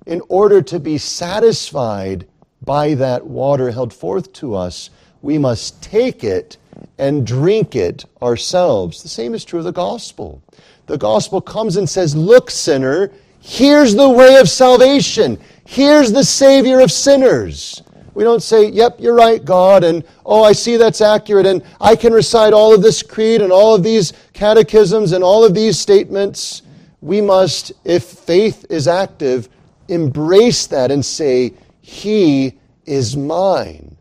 In 0.07 0.21
order 0.29 0.63
to 0.63 0.81
be 0.81 0.99
satisfied 0.99 2.27
by 2.63 2.95
that 2.95 3.27
water 3.27 3.71
held 3.71 3.93
forth 3.93 4.33
to 4.35 4.55
us, 4.55 4.91
we 5.23 5.39
must 5.39 5.83
take 5.83 6.25
it 6.25 6.57
and 6.99 7.27
drink 7.27 7.77
it 7.77 8.05
ourselves. 8.23 9.03
The 9.03 9.09
same 9.09 9.35
is 9.35 9.45
true 9.45 9.61
of 9.61 9.65
the 9.65 9.73
gospel. 9.73 10.43
The 10.87 10.99
gospel 10.99 11.41
comes 11.41 11.77
and 11.77 11.89
says, 11.89 12.17
Look, 12.17 12.51
sinner, 12.51 13.13
here's 13.41 13.95
the 13.95 14.09
way 14.09 14.39
of 14.39 14.49
salvation. 14.49 15.39
Here's 15.65 16.13
the 16.13 16.25
Savior 16.25 16.81
of 16.81 16.91
sinners. 16.91 17.83
We 18.15 18.25
don't 18.25 18.43
say, 18.43 18.69
Yep, 18.71 18.97
you're 18.99 19.15
right, 19.15 19.45
God, 19.45 19.85
and 19.85 20.05
oh, 20.27 20.43
I 20.43 20.53
see 20.53 20.77
that's 20.77 21.01
accurate, 21.01 21.47
and 21.47 21.63
I 21.81 21.95
can 21.95 22.13
recite 22.13 22.53
all 22.53 22.75
of 22.75 22.83
this 22.83 23.03
creed 23.03 23.41
and 23.41 23.53
all 23.53 23.75
of 23.75 23.85
these 23.85 24.13
catechisms 24.33 25.13
and 25.13 25.23
all 25.23 25.45
of 25.45 25.55
these 25.55 25.79
statements. 25.79 26.63
We 27.01 27.21
must, 27.21 27.73
if 27.85 28.05
faith 28.05 28.67
is 28.69 28.87
active, 28.87 29.49
embrace 29.89 30.67
that 30.69 30.91
and 30.91 31.05
say, 31.05 31.55
He 31.81 32.59
is 32.85 33.17
mine. 33.17 33.97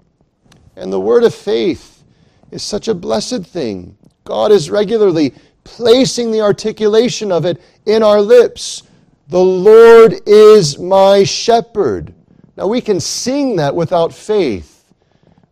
And 0.75 0.91
the 0.91 0.99
word 0.99 1.23
of 1.23 1.33
faith 1.33 2.03
is 2.51 2.63
such 2.63 2.87
a 2.87 2.93
blessed 2.93 3.45
thing. 3.45 3.97
God 4.23 4.51
is 4.51 4.69
regularly 4.69 5.33
placing 5.63 6.31
the 6.31 6.41
articulation 6.41 7.31
of 7.31 7.45
it 7.45 7.61
in 7.85 8.03
our 8.03 8.21
lips. 8.21 8.83
The 9.27 9.39
Lord 9.43 10.21
is 10.25 10.79
my 10.79 11.23
shepherd. 11.23 12.13
Now 12.57 12.67
we 12.67 12.81
can 12.81 12.99
sing 12.99 13.55
that 13.57 13.75
without 13.75 14.13
faith, 14.13 14.85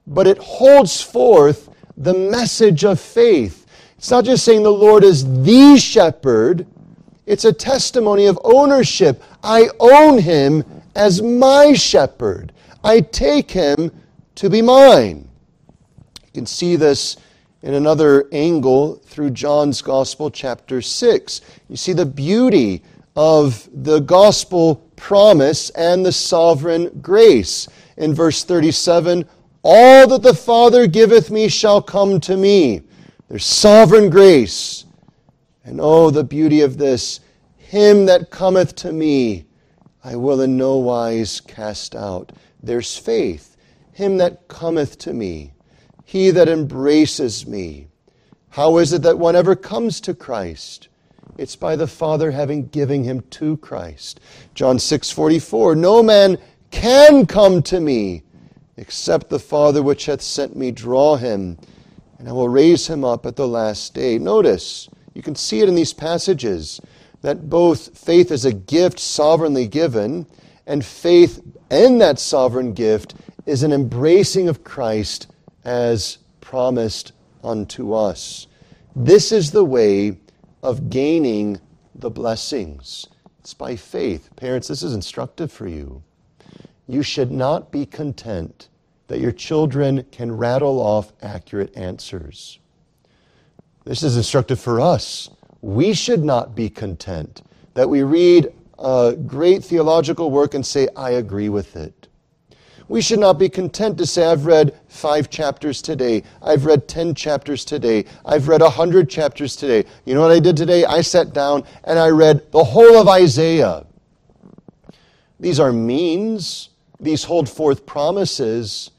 but 0.06 0.28
it 0.28 0.38
holds 0.38 1.02
forth 1.02 1.70
the 1.96 2.14
message 2.14 2.84
of 2.84 3.00
faith. 3.00 3.66
It's 3.98 4.12
not 4.12 4.26
just 4.26 4.44
saying 4.44 4.64
the 4.64 4.70
Lord 4.72 5.04
is 5.04 5.24
the 5.44 5.78
shepherd, 5.78 6.68
it's 7.28 7.46
a 7.46 7.54
testimony 7.54 8.26
of 8.26 8.40
ownership. 8.44 9.22
I 9.44 9.70
own 9.80 10.18
him 10.18 10.64
as 10.96 11.22
my 11.22 11.74
shepherd. 11.74 12.54
I 12.84 13.02
take 13.02 13.52
him 13.52 13.92
to 14.36 14.50
be 14.50 14.62
mine. 14.62 15.28
You 16.24 16.32
can 16.34 16.46
see 16.46 16.78
this 16.78 17.18
in 17.62 17.74
another 17.74 18.30
angle 18.32 18.96
through 19.06 19.32
John's 19.32 19.82
Gospel, 19.82 20.32
chapter 20.32 20.82
6. 20.82 21.42
You 21.68 21.76
see 21.76 21.94
the 21.94 22.06
beauty 22.06 22.82
of 23.18 23.68
the 23.74 24.00
gospel 24.00 24.76
promise 24.96 25.70
and 25.72 26.06
the 26.06 26.12
sovereign 26.14 27.00
grace. 27.02 27.68
In 27.98 28.14
verse 28.14 28.46
37, 28.46 29.28
all 29.64 30.08
that 30.08 30.22
the 30.22 30.34
Father 30.34 30.88
giveth 30.88 31.30
me 31.30 31.50
shall 31.50 31.82
come 31.82 32.22
to 32.22 32.38
me. 32.38 32.84
There's 33.28 33.46
sovereign 33.46 34.10
grace. 34.10 34.86
And 35.68 35.80
oh, 35.80 36.10
the 36.10 36.24
beauty 36.24 36.62
of 36.62 36.80
this 36.80 37.20
Him 37.58 38.08
that 38.08 38.32
cometh 38.32 38.74
to 38.78 38.92
me, 38.92 39.46
I 40.04 40.16
will 40.16 40.42
in 40.42 40.58
no 40.58 40.78
wise 40.78 41.40
cast 41.42 41.96
out. 41.96 42.32
There's 42.64 42.98
faith 42.98 43.54
him 43.98 44.18
that 44.18 44.48
cometh 44.48 45.00
to 45.00 45.12
me, 45.12 45.54
he 46.06 46.30
that 46.30 46.48
embraces 46.48 47.48
me. 47.48 47.88
How 48.50 48.78
is 48.78 48.94
it 48.94 49.02
that 49.02 49.18
one 49.18 49.36
ever 49.36 49.56
comes 49.56 50.00
to 50.02 50.14
Christ? 50.14 50.88
It's 51.36 51.56
by 51.56 51.76
the 51.76 51.88
Father 51.88 52.30
having 52.30 52.68
given 52.68 53.04
him 53.04 53.22
to 53.32 53.58
Christ. 53.58 54.20
John 54.54 54.78
6 54.78 55.10
44, 55.10 55.76
no 55.76 56.04
man 56.04 56.38
can 56.70 57.26
come 57.26 57.64
to 57.64 57.80
me 57.80 58.22
except 58.78 59.30
the 59.30 59.40
Father 59.40 59.82
which 59.82 60.06
hath 60.06 60.22
sent 60.22 60.56
me 60.56 60.70
draw 60.70 61.16
him, 61.16 61.58
and 62.20 62.30
I 62.30 62.34
will 62.34 62.50
raise 62.50 62.86
him 62.86 63.04
up 63.04 63.26
at 63.26 63.36
the 63.36 63.48
last 63.48 63.96
day. 63.96 64.20
Notice, 64.20 64.90
you 65.18 65.24
can 65.24 65.36
see 65.36 65.62
it 65.62 65.68
in 65.68 65.74
these 65.74 65.94
passages 65.94 66.80
that 67.22 67.50
both 67.50 67.98
faith 67.98 68.30
is 68.30 68.46
a 68.46 68.54
gift 68.54 69.00
sovereignly 69.00 69.68
given, 69.68 70.28
and 70.68 70.86
faith 70.86 71.42
and 71.72 72.00
that 72.00 72.20
sovereign 72.20 72.72
gift 72.72 73.16
is 73.48 73.64
an 73.64 73.74
embracing 73.74 74.48
of 74.48 74.64
Christ 74.64 75.26
as 75.66 76.20
promised 76.40 77.14
unto 77.44 77.94
us. 77.94 78.46
This 78.96 79.32
is 79.32 79.50
the 79.50 79.66
way 79.66 80.20
of 80.62 80.92
gaining 80.92 81.60
the 81.96 82.12
blessings. 82.12 83.08
It's 83.40 83.56
by 83.56 83.76
faith. 83.76 84.30
Parents, 84.36 84.68
this 84.68 84.84
is 84.84 84.94
instructive 84.94 85.52
for 85.52 85.68
you. 85.68 86.04
You 86.88 87.02
should 87.02 87.32
not 87.32 87.72
be 87.72 87.88
content 87.88 88.70
that 89.08 89.20
your 89.20 89.32
children 89.32 90.06
can 90.12 90.38
rattle 90.38 90.80
off 90.80 91.12
accurate 91.24 91.76
answers. 91.76 92.60
This 93.88 94.04
is 94.04 94.18
instructive 94.18 94.60
for 94.60 94.82
us. 94.82 95.30
We 95.62 95.94
should 95.94 96.22
not 96.22 96.54
be 96.54 96.70
content 96.70 97.42
that 97.74 97.90
we 97.90 98.04
read 98.04 98.52
a 98.78 99.16
great 99.26 99.64
theological 99.64 100.30
work 100.30 100.56
and 100.56 100.66
say, 100.66 100.90
I 100.98 101.12
agree 101.12 101.48
with 101.48 101.78
it. 101.78 102.10
We 102.90 103.02
should 103.02 103.20
not 103.20 103.40
be 103.40 103.48
content 103.48 103.98
to 104.00 104.06
say, 104.06 104.26
I've 104.26 104.46
read 104.46 104.78
five 104.90 105.30
chapters 105.30 105.82
today. 105.82 106.24
I've 106.42 106.66
read 106.66 106.90
10 106.90 107.16
chapters 107.16 107.64
today. 107.64 108.04
I've 108.26 108.50
read 108.50 108.60
100 108.60 109.10
chapters 109.10 109.56
today. 109.56 109.90
You 110.04 110.16
know 110.16 110.22
what 110.22 110.32
I 110.32 110.40
did 110.42 110.58
today? 110.58 110.84
I 110.84 111.00
sat 111.00 111.34
down 111.34 111.64
and 111.86 111.98
I 111.98 112.10
read 112.10 112.52
the 112.52 112.66
whole 112.66 112.98
of 112.98 113.08
Isaiah. 113.08 113.86
These 115.40 115.62
are 115.62 115.72
means, 115.72 116.72
these 117.00 117.24
hold 117.24 117.48
forth 117.48 117.86
promises. 117.86 118.92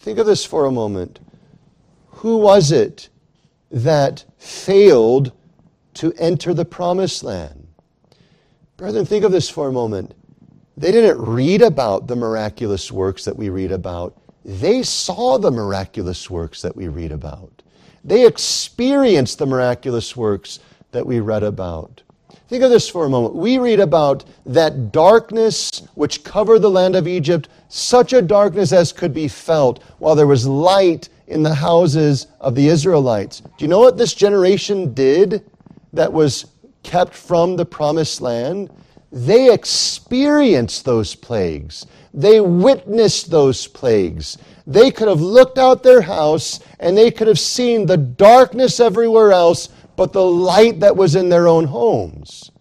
Think 0.00 0.18
of 0.18 0.26
this 0.26 0.44
for 0.44 0.66
a 0.66 0.70
moment. 0.70 1.18
Who 2.08 2.36
was 2.36 2.72
it 2.72 3.08
that 3.70 4.24
failed 4.38 5.32
to 5.94 6.12
enter 6.18 6.54
the 6.54 6.64
promised 6.64 7.22
land? 7.24 7.66
Brethren, 8.76 9.04
think 9.04 9.24
of 9.24 9.32
this 9.32 9.50
for 9.50 9.68
a 9.68 9.72
moment. 9.72 10.14
They 10.76 10.92
didn't 10.92 11.20
read 11.20 11.62
about 11.62 12.06
the 12.06 12.14
miraculous 12.14 12.92
works 12.92 13.24
that 13.24 13.36
we 13.36 13.48
read 13.48 13.72
about. 13.72 14.16
They 14.44 14.84
saw 14.84 15.36
the 15.38 15.50
miraculous 15.50 16.30
works 16.30 16.62
that 16.62 16.76
we 16.76 16.86
read 16.86 17.10
about. 17.10 17.62
They 18.04 18.26
experienced 18.26 19.38
the 19.38 19.46
miraculous 19.46 20.16
works 20.16 20.60
that 20.92 21.04
we 21.04 21.20
read 21.20 21.42
about. 21.42 22.02
Think 22.48 22.62
of 22.62 22.70
this 22.70 22.88
for 22.88 23.04
a 23.04 23.10
moment. 23.10 23.34
We 23.34 23.58
read 23.58 23.78
about 23.78 24.24
that 24.46 24.90
darkness 24.90 25.82
which 25.94 26.24
covered 26.24 26.60
the 26.60 26.70
land 26.70 26.96
of 26.96 27.06
Egypt, 27.06 27.48
such 27.68 28.14
a 28.14 28.22
darkness 28.22 28.72
as 28.72 28.90
could 28.90 29.12
be 29.12 29.28
felt, 29.28 29.82
while 29.98 30.14
there 30.14 30.26
was 30.26 30.46
light 30.46 31.10
in 31.26 31.42
the 31.42 31.54
houses 31.54 32.26
of 32.40 32.54
the 32.54 32.68
Israelites. 32.68 33.40
Do 33.40 33.64
you 33.64 33.68
know 33.68 33.80
what 33.80 33.98
this 33.98 34.14
generation 34.14 34.94
did 34.94 35.44
that 35.92 36.10
was 36.12 36.46
kept 36.82 37.12
from 37.12 37.56
the 37.56 37.66
promised 37.66 38.22
land, 38.22 38.70
they 39.12 39.52
experienced 39.52 40.84
those 40.84 41.14
plagues. 41.14 41.86
They 42.14 42.40
witnessed 42.40 43.30
those 43.30 43.66
plagues. 43.66 44.38
They 44.66 44.90
could 44.90 45.08
have 45.08 45.20
looked 45.20 45.58
out 45.58 45.82
their 45.82 46.02
house 46.02 46.60
and 46.80 46.96
they 46.96 47.10
could 47.10 47.26
have 47.26 47.38
seen 47.38 47.86
the 47.86 47.96
darkness 47.96 48.80
everywhere 48.80 49.32
else, 49.32 49.68
but 49.98 50.12
the 50.12 50.24
light 50.24 50.78
that 50.78 50.96
was 50.96 51.16
in 51.16 51.28
their 51.28 51.48
own 51.48 51.64
homes. 51.64 52.52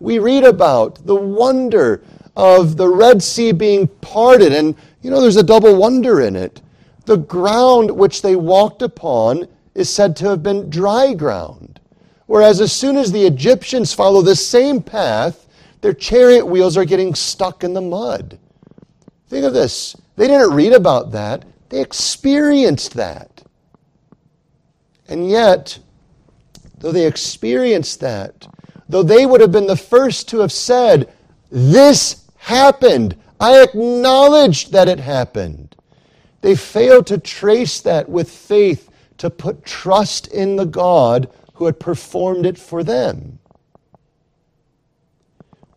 We 0.00 0.18
read 0.18 0.42
about 0.42 1.06
the 1.06 1.14
wonder 1.14 2.02
of 2.34 2.76
the 2.76 2.88
Red 2.88 3.22
Sea 3.22 3.52
being 3.52 3.86
parted, 3.86 4.52
and 4.52 4.74
you 5.02 5.10
know, 5.12 5.20
there's 5.20 5.36
a 5.36 5.44
double 5.44 5.76
wonder 5.76 6.20
in 6.20 6.34
it. 6.34 6.62
The 7.04 7.16
ground 7.16 7.92
which 7.92 8.22
they 8.22 8.34
walked 8.34 8.82
upon 8.82 9.46
is 9.76 9.88
said 9.88 10.16
to 10.16 10.28
have 10.30 10.42
been 10.42 10.68
dry 10.68 11.14
ground. 11.14 11.78
Whereas 12.26 12.60
as 12.60 12.72
soon 12.72 12.96
as 12.96 13.12
the 13.12 13.24
Egyptians 13.24 13.94
follow 13.94 14.20
the 14.20 14.34
same 14.34 14.82
path, 14.82 15.46
their 15.80 15.94
chariot 15.94 16.44
wheels 16.44 16.76
are 16.76 16.84
getting 16.84 17.14
stuck 17.14 17.62
in 17.62 17.72
the 17.72 17.80
mud. 17.80 18.36
Think 19.28 19.44
of 19.44 19.52
this. 19.52 19.94
They 20.16 20.26
didn't 20.26 20.54
read 20.54 20.72
about 20.72 21.12
that, 21.12 21.44
they 21.68 21.80
experienced 21.80 22.94
that. 22.94 23.44
And 25.08 25.30
yet, 25.30 25.78
though 26.80 26.92
they 26.92 27.06
experienced 27.06 28.00
that, 28.00 28.46
though 28.88 29.02
they 29.02 29.24
would 29.24 29.40
have 29.40 29.52
been 29.52 29.66
the 29.66 29.76
first 29.76 30.28
to 30.28 30.40
have 30.40 30.52
said, 30.52 31.12
This 31.50 32.24
happened, 32.36 33.16
I 33.38 33.62
acknowledged 33.62 34.72
that 34.72 34.88
it 34.88 34.98
happened. 34.98 35.76
They 36.40 36.56
failed 36.56 37.06
to 37.08 37.18
trace 37.18 37.80
that 37.82 38.08
with 38.08 38.30
faith, 38.30 38.90
to 39.18 39.30
put 39.30 39.64
trust 39.64 40.28
in 40.28 40.56
the 40.56 40.64
God 40.64 41.30
who 41.54 41.66
had 41.66 41.78
performed 41.78 42.46
it 42.46 42.58
for 42.58 42.82
them. 42.82 43.38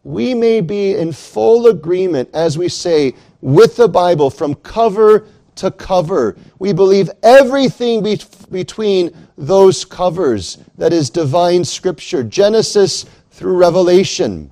We 0.06 0.34
may 0.34 0.62
be 0.62 0.96
in 0.96 1.12
full 1.12 1.68
agreement, 1.68 2.30
as 2.34 2.58
we 2.58 2.70
say, 2.70 3.14
with 3.42 3.76
the 3.76 3.90
Bible 3.90 4.30
from 4.30 4.56
cover 4.56 5.28
to 5.56 5.72
cover. 5.72 6.38
We 6.60 6.74
believe 6.74 7.10
everything 7.22 8.02
be- 8.04 8.22
between 8.50 9.16
those 9.38 9.86
covers 9.86 10.58
that 10.78 10.94
is 10.94 11.10
divine 11.10 11.64
scripture, 11.64 12.24
Genesis 12.24 13.06
through 13.32 13.58
Revelation. 13.58 14.52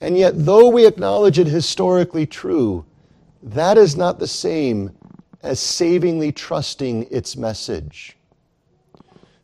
And 0.00 0.18
yet, 0.18 0.34
though 0.36 0.68
we 0.68 0.86
acknowledge 0.86 1.38
it 1.38 1.46
historically 1.46 2.26
true, 2.26 2.84
that 3.42 3.78
is 3.78 3.96
not 3.96 4.18
the 4.18 4.26
same 4.26 4.90
as 5.42 5.60
savingly 5.60 6.32
trusting 6.32 7.06
its 7.10 7.36
message. 7.36 8.16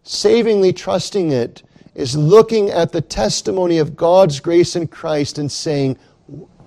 Savingly 0.02 0.72
trusting 0.72 1.32
it 1.32 1.62
is 1.94 2.16
looking 2.16 2.70
at 2.70 2.92
the 2.92 3.00
testimony 3.00 3.78
of 3.78 3.96
God's 3.96 4.40
grace 4.40 4.76
in 4.76 4.86
Christ 4.86 5.38
and 5.38 5.50
saying, 5.50 5.98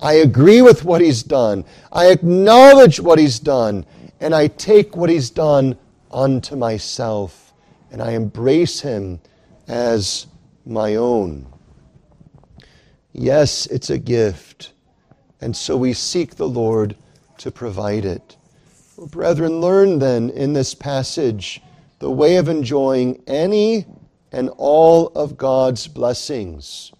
I 0.01 0.13
agree 0.13 0.61
with 0.61 0.83
what 0.83 1.01
he's 1.01 1.23
done. 1.23 1.63
I 1.91 2.07
acknowledge 2.07 2.99
what 2.99 3.19
he's 3.19 3.39
done. 3.39 3.85
And 4.19 4.35
I 4.35 4.47
take 4.47 4.95
what 4.95 5.09
he's 5.09 5.29
done 5.29 5.77
unto 6.11 6.55
myself. 6.55 7.40
And 7.91 8.01
I 8.01 8.11
embrace 8.11 8.79
him 8.81 9.19
as 9.67 10.27
my 10.65 10.95
own. 10.95 11.45
Yes, 13.13 13.65
it's 13.67 13.89
a 13.89 13.97
gift. 13.97 14.71
And 15.41 15.55
so 15.55 15.75
we 15.75 15.93
seek 15.93 16.35
the 16.35 16.47
Lord 16.47 16.95
to 17.39 17.51
provide 17.51 18.05
it. 18.05 18.37
Well, 18.95 19.07
brethren, 19.07 19.59
learn 19.59 19.99
then 19.99 20.29
in 20.29 20.53
this 20.53 20.73
passage 20.73 21.61
the 21.99 22.11
way 22.11 22.37
of 22.37 22.49
enjoying 22.49 23.21
any 23.27 23.85
and 24.31 24.49
all 24.57 25.07
of 25.09 25.37
God's 25.37 25.87
blessings. 25.87 26.91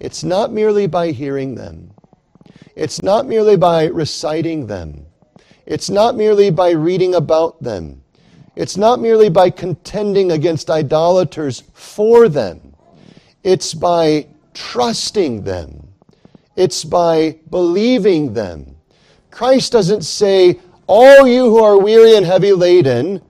It's 0.00 0.24
not 0.24 0.52
merely 0.52 0.86
by 0.86 1.12
hearing 1.12 1.54
them, 1.54 1.92
it's 2.74 3.02
not 3.02 3.26
merely 3.26 3.56
by 3.56 3.86
reciting 3.86 4.66
them, 4.66 5.06
it's 5.66 5.90
not 5.90 6.16
merely 6.16 6.50
by 6.50 6.70
reading 6.70 7.14
about 7.14 7.62
them, 7.62 8.01
it's 8.54 8.76
not 8.76 9.00
merely 9.00 9.28
by 9.28 9.50
contending 9.50 10.32
against 10.32 10.70
idolaters 10.70 11.62
for 11.72 12.28
them, 12.28 12.74
it's 13.42 13.74
by 13.74 14.26
trusting 14.54 15.42
them. 15.42 15.88
It's 16.54 16.84
by 16.84 17.38
believing 17.50 18.34
them. 18.34 18.76
Christ 19.30 19.72
doesn't 19.72 20.02
say, 20.02 20.60
All 20.86 21.26
you 21.26 21.44
who 21.44 21.62
are 21.62 21.78
weary 21.78 22.16
and 22.16 22.26
heavy 22.26 22.52
laden, 22.52 23.22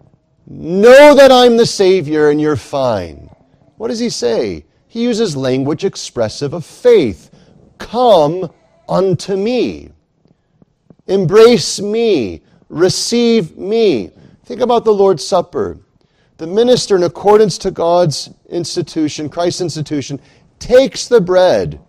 know 0.47 1.15
that 1.15 1.31
I'm 1.31 1.57
the 1.57 1.67
Savior 1.67 2.31
and 2.31 2.41
you're 2.41 2.57
fine. 2.57 3.31
What 3.77 3.89
does 3.89 4.01
he 4.01 4.11
say? 4.11 4.65
He 4.89 5.03
uses 5.03 5.37
language 5.37 5.85
expressive 5.85 6.53
of 6.53 6.67
faith. 6.67 7.31
Come 7.79 8.51
unto 8.89 9.37
me. 9.37 9.91
Embrace 11.07 11.81
me. 11.81 12.43
Receive 12.69 13.57
me. 13.57 14.11
Think 14.53 14.61
about 14.61 14.85
the 14.85 14.93
Lord's 14.93 15.27
Supper. 15.27 15.79
The 16.37 16.47
minister, 16.47 16.95
in 16.95 17.05
accordance 17.05 17.57
to 17.57 17.71
God's 17.71 18.29
institution, 18.51 19.31
Christ's 19.31 19.63
institution, 19.63 20.21
takes 20.59 21.09
the 21.09 21.23
bread, 21.23 21.81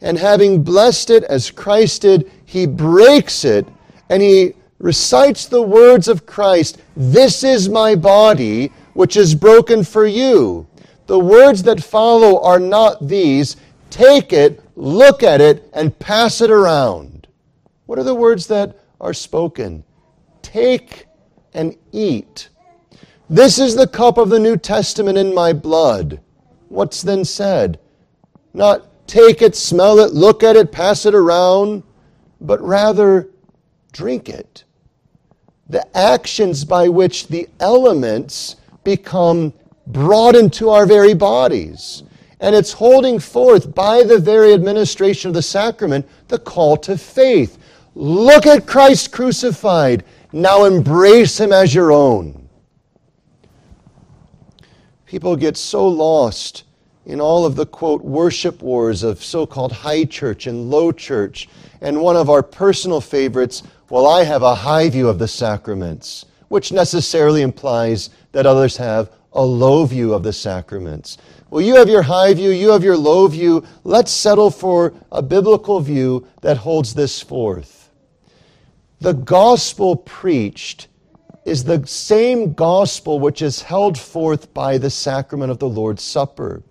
and 0.00 0.16
having 0.16 0.62
blessed 0.62 1.10
it 1.10 1.24
as 1.24 1.50
Christ 1.50 2.02
did, 2.02 2.30
he 2.44 2.64
breaks 2.64 3.44
it 3.44 3.66
and 4.08 4.22
he 4.22 4.52
recites 4.78 5.46
the 5.46 5.62
words 5.62 6.06
of 6.06 6.24
Christ 6.24 6.80
This 6.96 7.42
is 7.42 7.68
my 7.68 7.96
body, 7.96 8.68
which 8.94 9.16
is 9.16 9.34
broken 9.34 9.82
for 9.82 10.06
you. 10.06 10.68
The 11.08 11.18
words 11.18 11.64
that 11.64 11.82
follow 11.82 12.40
are 12.40 12.60
not 12.60 13.08
these 13.08 13.56
take 13.90 14.32
it, 14.32 14.62
look 14.76 15.24
at 15.24 15.40
it, 15.40 15.68
and 15.72 15.98
pass 15.98 16.40
it 16.40 16.52
around. 16.52 17.26
What 17.86 17.98
are 17.98 18.04
the 18.04 18.14
words 18.14 18.46
that 18.46 18.78
are 19.00 19.12
spoken? 19.12 19.82
Take 20.40 21.08
and 21.54 21.76
eat. 21.92 22.48
This 23.28 23.58
is 23.58 23.74
the 23.74 23.86
cup 23.86 24.18
of 24.18 24.28
the 24.28 24.38
New 24.38 24.56
Testament 24.56 25.16
in 25.16 25.34
my 25.34 25.52
blood. 25.52 26.20
What's 26.68 27.02
then 27.02 27.24
said? 27.24 27.78
Not 28.54 28.86
take 29.06 29.42
it, 29.42 29.56
smell 29.56 29.98
it, 30.00 30.12
look 30.12 30.42
at 30.42 30.56
it, 30.56 30.72
pass 30.72 31.06
it 31.06 31.14
around, 31.14 31.82
but 32.40 32.60
rather 32.60 33.28
drink 33.92 34.28
it. 34.28 34.64
The 35.68 35.96
actions 35.96 36.64
by 36.64 36.88
which 36.88 37.28
the 37.28 37.48
elements 37.60 38.56
become 38.84 39.52
brought 39.86 40.34
into 40.34 40.70
our 40.70 40.86
very 40.86 41.14
bodies. 41.14 42.02
And 42.40 42.54
it's 42.54 42.72
holding 42.72 43.18
forth 43.18 43.74
by 43.74 44.02
the 44.02 44.18
very 44.18 44.52
administration 44.52 45.28
of 45.28 45.34
the 45.34 45.42
sacrament 45.42 46.08
the 46.28 46.38
call 46.38 46.76
to 46.78 46.98
faith. 46.98 47.58
Look 47.94 48.46
at 48.46 48.66
Christ 48.66 49.12
crucified. 49.12 50.04
Now 50.32 50.64
embrace 50.64 51.38
him 51.38 51.52
as 51.52 51.74
your 51.74 51.92
own. 51.92 52.48
People 55.04 55.36
get 55.36 55.58
so 55.58 55.86
lost 55.86 56.64
in 57.04 57.20
all 57.20 57.44
of 57.44 57.56
the 57.56 57.66
quote 57.66 58.02
worship 58.02 58.62
wars 58.62 59.02
of 59.02 59.22
so 59.22 59.44
called 59.44 59.72
high 59.72 60.04
church 60.04 60.46
and 60.46 60.70
low 60.70 60.92
church. 60.92 61.48
And 61.80 62.00
one 62.00 62.16
of 62.16 62.30
our 62.30 62.42
personal 62.42 63.00
favorites, 63.00 63.62
well, 63.90 64.06
I 64.06 64.24
have 64.24 64.42
a 64.42 64.54
high 64.54 64.88
view 64.88 65.08
of 65.08 65.18
the 65.18 65.28
sacraments, 65.28 66.24
which 66.48 66.72
necessarily 66.72 67.42
implies 67.42 68.10
that 68.32 68.46
others 68.46 68.76
have 68.78 69.10
a 69.34 69.44
low 69.44 69.84
view 69.84 70.14
of 70.14 70.22
the 70.22 70.32
sacraments. 70.32 71.18
Well, 71.50 71.62
you 71.62 71.74
have 71.76 71.88
your 71.88 72.02
high 72.02 72.32
view, 72.32 72.50
you 72.50 72.70
have 72.70 72.84
your 72.84 72.96
low 72.96 73.26
view. 73.26 73.64
Let's 73.84 74.10
settle 74.10 74.50
for 74.50 74.94
a 75.10 75.20
biblical 75.20 75.80
view 75.80 76.26
that 76.40 76.56
holds 76.56 76.94
this 76.94 77.20
forth. 77.20 77.81
The 79.02 79.14
gospel 79.14 79.96
preached 79.96 80.86
is 81.44 81.64
the 81.64 81.84
same 81.88 82.54
gospel 82.54 83.18
which 83.18 83.42
is 83.42 83.60
held 83.60 83.98
forth 83.98 84.54
by 84.54 84.78
the 84.78 84.90
sacrament 84.90 85.50
of 85.50 85.58
the 85.58 85.68
Lord's 85.68 86.04
Supper. 86.04 86.62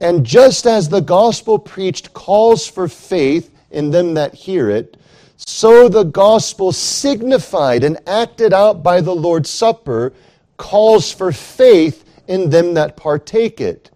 And 0.00 0.24
just 0.24 0.66
as 0.66 0.88
the 0.88 1.02
gospel 1.02 1.58
preached 1.58 2.14
calls 2.14 2.66
for 2.66 2.88
faith 2.88 3.54
in 3.70 3.90
them 3.90 4.14
that 4.14 4.32
hear 4.32 4.70
it, 4.70 4.96
so 5.36 5.90
the 5.90 6.04
gospel 6.04 6.72
signified 6.72 7.84
and 7.84 7.98
acted 8.06 8.54
out 8.54 8.82
by 8.82 9.02
the 9.02 9.14
Lord's 9.14 9.50
Supper 9.50 10.14
calls 10.56 11.12
for 11.12 11.32
faith 11.32 12.02
in 12.28 12.48
them 12.48 12.72
that 12.72 12.96
partake 12.96 13.60
it. 13.60 13.90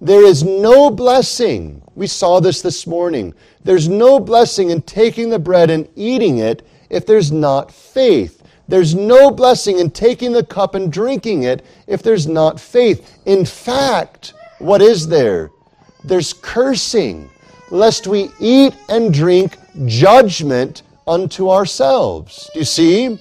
There 0.00 0.24
is 0.24 0.44
no 0.44 0.92
blessing. 0.92 1.82
We 1.96 2.06
saw 2.06 2.38
this 2.38 2.62
this 2.62 2.86
morning. 2.86 3.34
There's 3.64 3.88
no 3.88 4.20
blessing 4.20 4.70
in 4.70 4.82
taking 4.82 5.30
the 5.30 5.40
bread 5.40 5.70
and 5.70 5.88
eating 5.96 6.38
it 6.38 6.64
if 6.90 7.06
there's 7.06 7.32
not 7.32 7.72
faith. 7.72 8.42
There's 8.68 8.94
no 8.94 9.30
blessing 9.30 9.78
in 9.78 9.90
taking 9.90 10.32
the 10.32 10.44
cup 10.44 10.74
and 10.74 10.92
drinking 10.92 11.44
it 11.44 11.64
if 11.86 12.02
there's 12.02 12.26
not 12.26 12.58
faith. 12.58 13.18
In 13.24 13.44
fact, 13.44 14.34
what 14.58 14.82
is 14.82 15.06
there? 15.06 15.50
There's 16.02 16.32
cursing, 16.32 17.30
lest 17.70 18.06
we 18.06 18.30
eat 18.40 18.74
and 18.88 19.12
drink 19.12 19.56
judgment 19.86 20.82
unto 21.06 21.50
ourselves. 21.50 22.50
Do 22.52 22.60
you 22.60 22.64
see? 22.64 23.18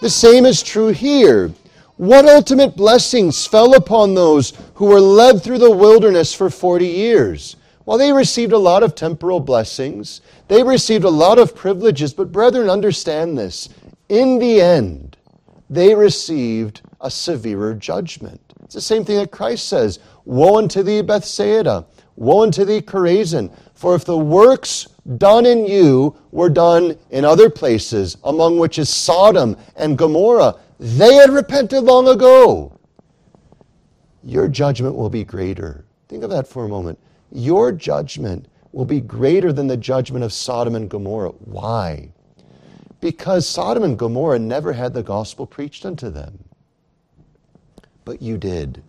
The 0.00 0.10
same 0.10 0.46
is 0.46 0.62
true 0.62 0.88
here. 0.88 1.52
What 1.96 2.24
ultimate 2.24 2.76
blessings 2.76 3.46
fell 3.46 3.74
upon 3.74 4.14
those 4.14 4.54
who 4.74 4.86
were 4.86 5.00
led 5.00 5.42
through 5.42 5.58
the 5.58 5.70
wilderness 5.70 6.32
for 6.32 6.48
40 6.48 6.86
years? 6.86 7.56
Well, 7.84 7.98
they 7.98 8.12
received 8.12 8.52
a 8.52 8.58
lot 8.58 8.82
of 8.82 8.94
temporal 8.94 9.40
blessings. 9.40 10.22
They 10.50 10.64
received 10.64 11.04
a 11.04 11.10
lot 11.10 11.38
of 11.38 11.54
privileges. 11.54 12.12
But, 12.12 12.32
brethren, 12.32 12.68
understand 12.68 13.38
this. 13.38 13.68
In 14.08 14.40
the 14.40 14.60
end, 14.60 15.16
they 15.70 15.94
received 15.94 16.80
a 17.00 17.08
severer 17.08 17.72
judgment. 17.72 18.40
It's 18.64 18.74
the 18.74 18.80
same 18.80 19.04
thing 19.04 19.18
that 19.18 19.30
Christ 19.30 19.68
says 19.68 20.00
Woe 20.24 20.58
unto 20.58 20.82
thee, 20.82 21.02
Bethsaida! 21.02 21.86
Woe 22.16 22.42
unto 22.42 22.64
thee, 22.64 22.80
Chorazin! 22.80 23.54
For 23.74 23.94
if 23.94 24.04
the 24.04 24.18
works 24.18 24.88
done 25.18 25.46
in 25.46 25.66
you 25.66 26.16
were 26.32 26.50
done 26.50 26.98
in 27.10 27.24
other 27.24 27.48
places, 27.48 28.16
among 28.24 28.58
which 28.58 28.80
is 28.80 28.88
Sodom 28.88 29.56
and 29.76 29.96
Gomorrah, 29.96 30.56
they 30.80 31.14
had 31.14 31.30
repented 31.30 31.84
long 31.84 32.08
ago. 32.08 32.76
Your 34.24 34.48
judgment 34.48 34.96
will 34.96 35.10
be 35.10 35.22
greater. 35.22 35.84
Think 36.08 36.24
of 36.24 36.30
that 36.30 36.48
for 36.48 36.64
a 36.64 36.68
moment. 36.68 36.98
Your 37.30 37.70
judgment 37.70 38.48
will 38.72 38.84
be 38.84 39.00
greater 39.00 39.52
than 39.52 39.66
the 39.66 39.76
judgment 39.76 40.24
of 40.24 40.32
Sodom 40.32 40.74
and 40.74 40.88
Gomorrah. 40.88 41.30
Why? 41.30 42.10
Because 43.00 43.48
Sodom 43.48 43.82
and 43.82 43.98
Gomorrah 43.98 44.38
never 44.38 44.72
had 44.72 44.94
the 44.94 45.02
gospel 45.02 45.46
preached 45.46 45.84
unto 45.84 46.10
them. 46.10 46.44
But 48.04 48.22
you 48.22 48.38
did. 48.38 48.82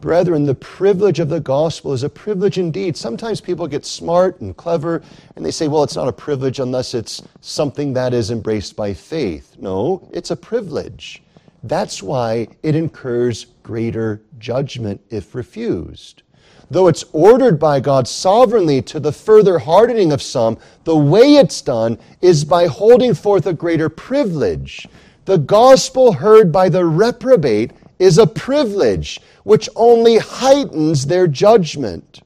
Brethren, 0.00 0.44
the 0.44 0.54
privilege 0.54 1.18
of 1.18 1.30
the 1.30 1.40
gospel 1.40 1.92
is 1.94 2.02
a 2.02 2.10
privilege 2.10 2.58
indeed. 2.58 2.94
Sometimes 2.96 3.40
people 3.40 3.66
get 3.66 3.86
smart 3.86 4.40
and 4.40 4.54
clever 4.54 5.02
and 5.34 5.46
they 5.46 5.50
say, 5.50 5.66
well, 5.66 5.82
it's 5.82 5.96
not 5.96 6.08
a 6.08 6.12
privilege 6.12 6.58
unless 6.58 6.92
it's 6.92 7.22
something 7.40 7.94
that 7.94 8.12
is 8.12 8.30
embraced 8.30 8.76
by 8.76 8.92
faith. 8.92 9.56
No, 9.58 10.06
it's 10.12 10.30
a 10.30 10.36
privilege. 10.36 11.22
That's 11.62 12.02
why 12.02 12.48
it 12.62 12.74
incurs 12.74 13.46
greater 13.62 14.20
judgment 14.38 15.00
if 15.08 15.34
refused. 15.34 16.23
Though 16.70 16.88
it's 16.88 17.04
ordered 17.12 17.58
by 17.58 17.80
God 17.80 18.08
sovereignly 18.08 18.82
to 18.82 18.98
the 18.98 19.12
further 19.12 19.58
hardening 19.58 20.12
of 20.12 20.22
some, 20.22 20.58
the 20.84 20.96
way 20.96 21.36
it's 21.36 21.60
done 21.60 21.98
is 22.20 22.44
by 22.44 22.66
holding 22.66 23.14
forth 23.14 23.46
a 23.46 23.52
greater 23.52 23.88
privilege. 23.88 24.88
The 25.26 25.38
gospel 25.38 26.12
heard 26.12 26.50
by 26.50 26.68
the 26.68 26.84
reprobate 26.84 27.72
is 27.98 28.18
a 28.18 28.26
privilege 28.26 29.20
which 29.44 29.68
only 29.76 30.18
heightens 30.18 31.06
their 31.06 31.26
judgment. 31.26 32.20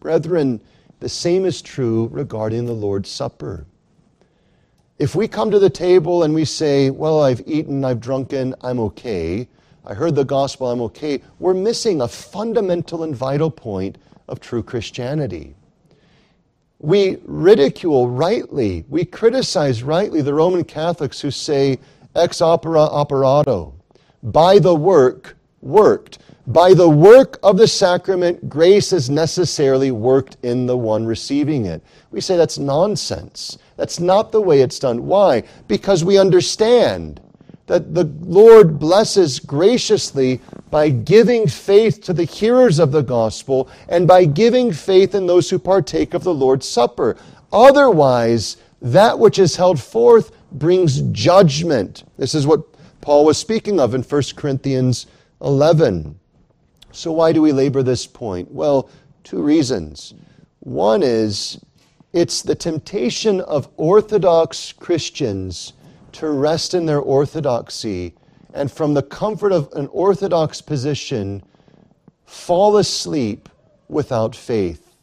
Brethren, 0.00 0.60
the 1.00 1.08
same 1.08 1.44
is 1.44 1.60
true 1.60 2.08
regarding 2.12 2.66
the 2.66 2.72
Lord's 2.72 3.10
Supper. 3.10 3.66
If 4.98 5.14
we 5.14 5.28
come 5.28 5.50
to 5.50 5.58
the 5.58 5.68
table 5.68 6.22
and 6.22 6.34
we 6.34 6.44
say, 6.44 6.88
Well, 6.88 7.22
I've 7.22 7.42
eaten, 7.46 7.84
I've 7.84 8.00
drunken, 8.00 8.54
I'm 8.62 8.80
okay, 8.80 9.48
I 9.86 9.94
heard 9.94 10.16
the 10.16 10.24
gospel, 10.24 10.68
I'm 10.68 10.80
okay, 10.82 11.22
we're 11.38 11.54
missing 11.54 12.00
a 12.00 12.08
fundamental 12.08 13.04
and 13.04 13.14
vital 13.14 13.50
point 13.50 13.98
of 14.26 14.40
true 14.40 14.62
Christianity. 14.62 15.54
We 16.80 17.18
ridicule 17.24 18.08
rightly, 18.08 18.84
we 18.88 19.04
criticize 19.04 19.84
rightly 19.84 20.22
the 20.22 20.34
Roman 20.34 20.64
Catholics 20.64 21.20
who 21.20 21.30
say, 21.30 21.78
ex 22.16 22.38
opere 22.38 22.76
operato, 22.76 23.74
by 24.24 24.58
the 24.58 24.74
work 24.74 25.36
worked. 25.62 26.18
By 26.48 26.74
the 26.74 26.88
work 26.88 27.38
of 27.42 27.56
the 27.56 27.66
sacrament, 27.66 28.48
grace 28.48 28.92
is 28.92 29.10
necessarily 29.10 29.90
worked 29.90 30.36
in 30.42 30.66
the 30.66 30.76
one 30.76 31.04
receiving 31.04 31.64
it. 31.66 31.82
We 32.12 32.20
say 32.20 32.36
that's 32.36 32.58
nonsense. 32.58 33.58
That's 33.76 33.98
not 33.98 34.30
the 34.30 34.40
way 34.40 34.62
it's 34.62 34.78
done. 34.78 35.06
Why? 35.06 35.42
Because 35.66 36.04
we 36.04 36.18
understand 36.18 37.20
that 37.66 37.94
the 37.94 38.04
Lord 38.20 38.78
blesses 38.78 39.40
graciously 39.40 40.40
by 40.70 40.88
giving 40.88 41.48
faith 41.48 42.00
to 42.02 42.12
the 42.12 42.24
hearers 42.24 42.78
of 42.78 42.92
the 42.92 43.02
gospel 43.02 43.68
and 43.88 44.06
by 44.06 44.24
giving 44.24 44.72
faith 44.72 45.14
in 45.14 45.26
those 45.26 45.50
who 45.50 45.58
partake 45.58 46.14
of 46.14 46.22
the 46.22 46.34
Lord's 46.34 46.68
Supper. 46.68 47.16
Otherwise, 47.52 48.56
that 48.80 49.18
which 49.18 49.38
is 49.38 49.56
held 49.56 49.80
forth 49.80 50.30
brings 50.52 51.00
judgment. 51.12 52.04
This 52.18 52.34
is 52.34 52.46
what 52.46 52.62
Paul 53.00 53.24
was 53.24 53.38
speaking 53.38 53.80
of 53.80 53.94
in 53.94 54.02
1 54.02 54.22
Corinthians 54.36 55.06
11. 55.40 56.18
So, 56.92 57.12
why 57.12 57.32
do 57.32 57.42
we 57.42 57.52
labor 57.52 57.82
this 57.82 58.06
point? 58.06 58.50
Well, 58.50 58.88
two 59.22 59.42
reasons. 59.42 60.14
One 60.60 61.02
is 61.02 61.60
it's 62.12 62.42
the 62.42 62.54
temptation 62.54 63.40
of 63.42 63.68
Orthodox 63.76 64.72
Christians 64.72 65.74
to 66.16 66.30
rest 66.30 66.72
in 66.72 66.86
their 66.86 67.00
orthodoxy 67.00 68.14
and 68.54 68.72
from 68.72 68.94
the 68.94 69.02
comfort 69.02 69.52
of 69.52 69.70
an 69.74 69.86
Orthodox 69.88 70.62
position 70.62 71.42
fall 72.24 72.78
asleep 72.78 73.50
without 73.88 74.34
faith. 74.34 74.96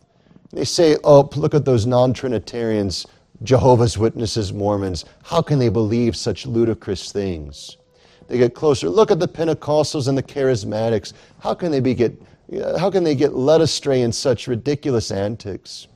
They 0.51 0.66
say, 0.66 0.97
oh, 1.03 1.30
look 1.36 1.53
at 1.53 1.66
those 1.66 1.86
non 1.86 2.14
Trinitarians, 2.14 3.05
Jehovah's 3.43 3.95
Witnesses, 3.95 4.51
Mormons. 4.53 5.05
How 5.24 5.41
can 5.41 5.59
they 5.59 5.70
believe 5.70 6.16
such 6.16 6.47
ludicrous 6.47 7.11
things? 7.11 7.78
They 8.28 8.39
get 8.39 8.55
closer. 8.55 8.89
Look 8.89 9.11
at 9.11 9.20
the 9.20 9.28
Pentecostals 9.28 10.07
and 10.07 10.18
the 10.18 10.24
charismatics. 10.24 11.14
How 11.39 11.53
can 11.53 11.72
they 11.72 11.80
be 11.80 11.93
get 11.93 12.20
how 12.78 12.89
can 12.91 13.03
they 13.03 13.16
get 13.16 13.34
led 13.34 13.61
astray 13.61 14.01
in 14.01 14.11
such 14.11 14.47
ridiculous 14.47 15.11
antics? 15.11 15.88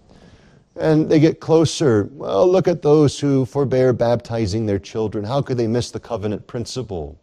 And 0.79 1.09
they 1.09 1.19
get 1.19 1.39
closer. 1.39 2.07
Well, 2.11 2.49
look 2.49 2.67
at 2.67 2.81
those 2.81 3.19
who 3.19 3.45
forbear 3.45 3.93
baptizing 3.93 4.65
their 4.65 4.79
children. 4.79 5.25
How 5.25 5.41
could 5.41 5.57
they 5.57 5.67
miss 5.67 5.89
the 5.91 5.99
covenant 5.99 6.45
principle? 6.45 7.17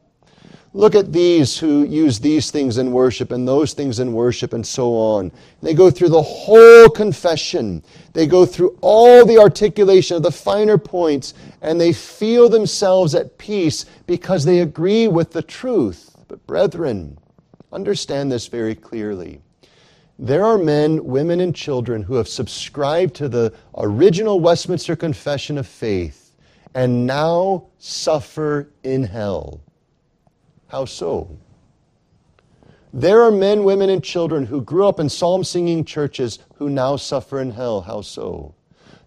Look 0.76 0.96
at 0.96 1.12
these 1.12 1.56
who 1.56 1.84
use 1.84 2.18
these 2.18 2.50
things 2.50 2.78
in 2.78 2.90
worship 2.90 3.30
and 3.30 3.46
those 3.46 3.74
things 3.74 4.00
in 4.00 4.12
worship 4.12 4.54
and 4.54 4.66
so 4.66 4.92
on. 4.94 5.30
They 5.62 5.72
go 5.72 5.88
through 5.88 6.08
the 6.08 6.20
whole 6.20 6.88
confession. 6.88 7.84
They 8.12 8.26
go 8.26 8.44
through 8.44 8.76
all 8.80 9.24
the 9.24 9.38
articulation 9.38 10.16
of 10.16 10.24
the 10.24 10.32
finer 10.32 10.76
points 10.76 11.34
and 11.62 11.80
they 11.80 11.92
feel 11.92 12.48
themselves 12.48 13.14
at 13.14 13.38
peace 13.38 13.86
because 14.08 14.44
they 14.44 14.60
agree 14.60 15.06
with 15.06 15.30
the 15.30 15.42
truth. 15.42 16.10
But, 16.26 16.44
brethren, 16.48 17.18
understand 17.72 18.32
this 18.32 18.48
very 18.48 18.74
clearly. 18.74 19.43
There 20.18 20.44
are 20.44 20.58
men, 20.58 21.04
women, 21.04 21.40
and 21.40 21.54
children 21.54 22.02
who 22.02 22.14
have 22.14 22.28
subscribed 22.28 23.14
to 23.16 23.28
the 23.28 23.52
original 23.76 24.38
Westminster 24.38 24.94
Confession 24.94 25.58
of 25.58 25.66
Faith 25.66 26.32
and 26.74 27.06
now 27.06 27.66
suffer 27.78 28.68
in 28.82 29.04
hell. 29.04 29.60
How 30.68 30.84
so? 30.84 31.36
There 32.92 33.22
are 33.22 33.32
men, 33.32 33.64
women, 33.64 33.90
and 33.90 34.02
children 34.04 34.46
who 34.46 34.60
grew 34.60 34.86
up 34.86 35.00
in 35.00 35.08
psalm 35.08 35.42
singing 35.42 35.84
churches 35.84 36.38
who 36.54 36.70
now 36.70 36.94
suffer 36.94 37.40
in 37.40 37.50
hell. 37.50 37.80
How 37.80 38.00
so? 38.00 38.54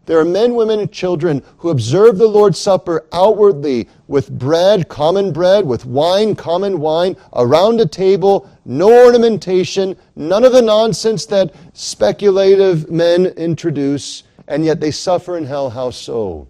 There 0.07 0.19
are 0.19 0.25
men, 0.25 0.55
women, 0.55 0.79
and 0.79 0.91
children 0.91 1.43
who 1.57 1.69
observe 1.69 2.17
the 2.17 2.27
Lord's 2.27 2.57
Supper 2.57 3.05
outwardly 3.11 3.89
with 4.07 4.31
bread, 4.31 4.87
common 4.87 5.33
bread, 5.33 5.65
with 5.65 5.85
wine, 5.85 6.33
common 6.33 6.79
wine, 6.79 7.17
around 7.33 7.81
a 7.81 7.85
table, 7.85 8.49
no 8.63 9.05
ornamentation, 9.05 9.97
none 10.15 10.45
of 10.45 10.53
the 10.53 10.61
nonsense 10.61 11.25
that 11.25 11.53
speculative 11.73 12.89
men 12.89 13.25
introduce, 13.25 14.23
and 14.47 14.63
yet 14.63 14.79
they 14.79 14.91
suffer 14.91 15.37
in 15.37 15.43
hell. 15.43 15.69
How 15.69 15.89
so? 15.89 16.47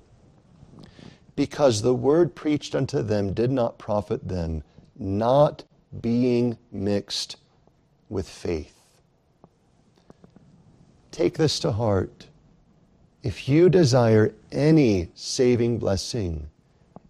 Because 1.36 1.82
the 1.82 1.95
word 1.95 2.36
preached 2.36 2.76
unto 2.76 3.01
them 3.01 3.34
did 3.34 3.49
not 3.49 3.80
profit 3.80 4.28
them 4.28 4.64
not 4.95 5.64
being 5.99 6.60
mixed 6.72 7.38
with 8.08 8.30
faith. 8.30 8.76
Take 11.10 11.39
this 11.39 11.60
to 11.62 11.72
heart. 11.72 12.28
If 13.28 13.50
you 13.50 13.68
desire 13.68 14.34
any 14.54 15.10
saving 15.14 15.80
blessing, 15.80 16.48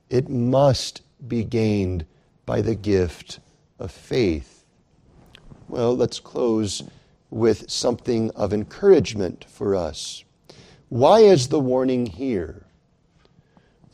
it 0.09 0.27
must 0.27 1.03
be 1.27 1.43
gained 1.43 2.07
by 2.43 2.61
the 2.61 2.73
gift 2.73 3.39
of 3.77 3.91
faith. 3.91 4.65
Well, 5.69 5.95
let's 5.95 6.19
close 6.19 6.81
with 7.29 7.69
something 7.69 8.31
of 8.31 8.51
encouragement 8.51 9.45
for 9.47 9.75
us. 9.75 10.23
Why 10.89 11.19
is 11.19 11.49
the 11.49 11.59
warning 11.59 12.07
here? 12.07 12.65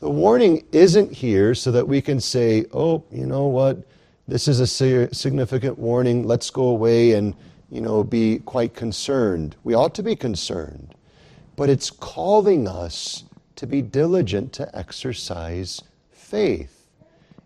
The 0.00 0.08
warning 0.08 0.64
isn't 0.72 1.12
here 1.12 1.54
so 1.54 1.70
that 1.72 1.86
we 1.86 2.00
can 2.00 2.20
say, 2.20 2.64
oh, 2.72 3.04
you 3.10 3.26
know 3.26 3.48
what, 3.48 3.86
this 4.26 4.48
is 4.48 4.60
a 4.60 4.66
significant 5.14 5.78
warning, 5.78 6.26
let's 6.26 6.48
go 6.48 6.68
away 6.68 7.12
and, 7.12 7.34
you 7.70 7.82
know, 7.82 8.02
be 8.02 8.38
quite 8.38 8.72
concerned. 8.72 9.56
We 9.62 9.74
ought 9.74 9.94
to 9.96 10.02
be 10.02 10.16
concerned. 10.16 10.94
But 11.56 11.70
it's 11.70 11.90
calling 11.90 12.66
us 12.66 13.24
to 13.56 13.66
be 13.66 13.82
diligent 13.82 14.52
to 14.54 14.76
exercise 14.76 15.82
faith. 16.10 16.86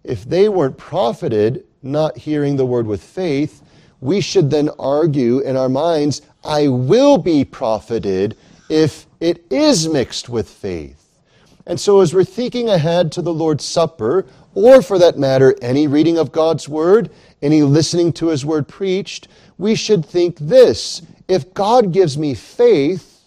If 0.04 0.24
they 0.24 0.48
weren't 0.48 0.78
profited, 0.78 1.64
not 1.82 2.16
hearing 2.16 2.56
the 2.56 2.66
word 2.66 2.86
with 2.86 3.02
faith, 3.02 3.62
we 4.00 4.20
should 4.20 4.50
then 4.50 4.70
argue 4.78 5.40
in 5.40 5.56
our 5.56 5.68
minds, 5.68 6.22
I 6.44 6.68
will 6.68 7.18
be 7.18 7.44
profited 7.44 8.36
if 8.68 9.06
it 9.20 9.44
is 9.50 9.88
mixed 9.88 10.28
with 10.28 10.48
faith. 10.48 11.04
And 11.66 11.78
so, 11.78 12.00
as 12.00 12.14
we're 12.14 12.24
thinking 12.24 12.70
ahead 12.70 13.12
to 13.12 13.22
the 13.22 13.32
Lord's 13.32 13.64
Supper, 13.64 14.24
or 14.54 14.80
for 14.80 14.98
that 14.98 15.18
matter, 15.18 15.54
any 15.60 15.86
reading 15.86 16.16
of 16.16 16.32
God's 16.32 16.68
Word, 16.68 17.10
any 17.42 17.62
listening 17.62 18.12
to 18.14 18.28
His 18.28 18.46
Word 18.46 18.66
preached, 18.66 19.28
we 19.58 19.74
should 19.74 20.04
think 20.04 20.38
this 20.38 21.02
if 21.26 21.52
God 21.52 21.92
gives 21.92 22.16
me 22.16 22.34
faith, 22.34 23.17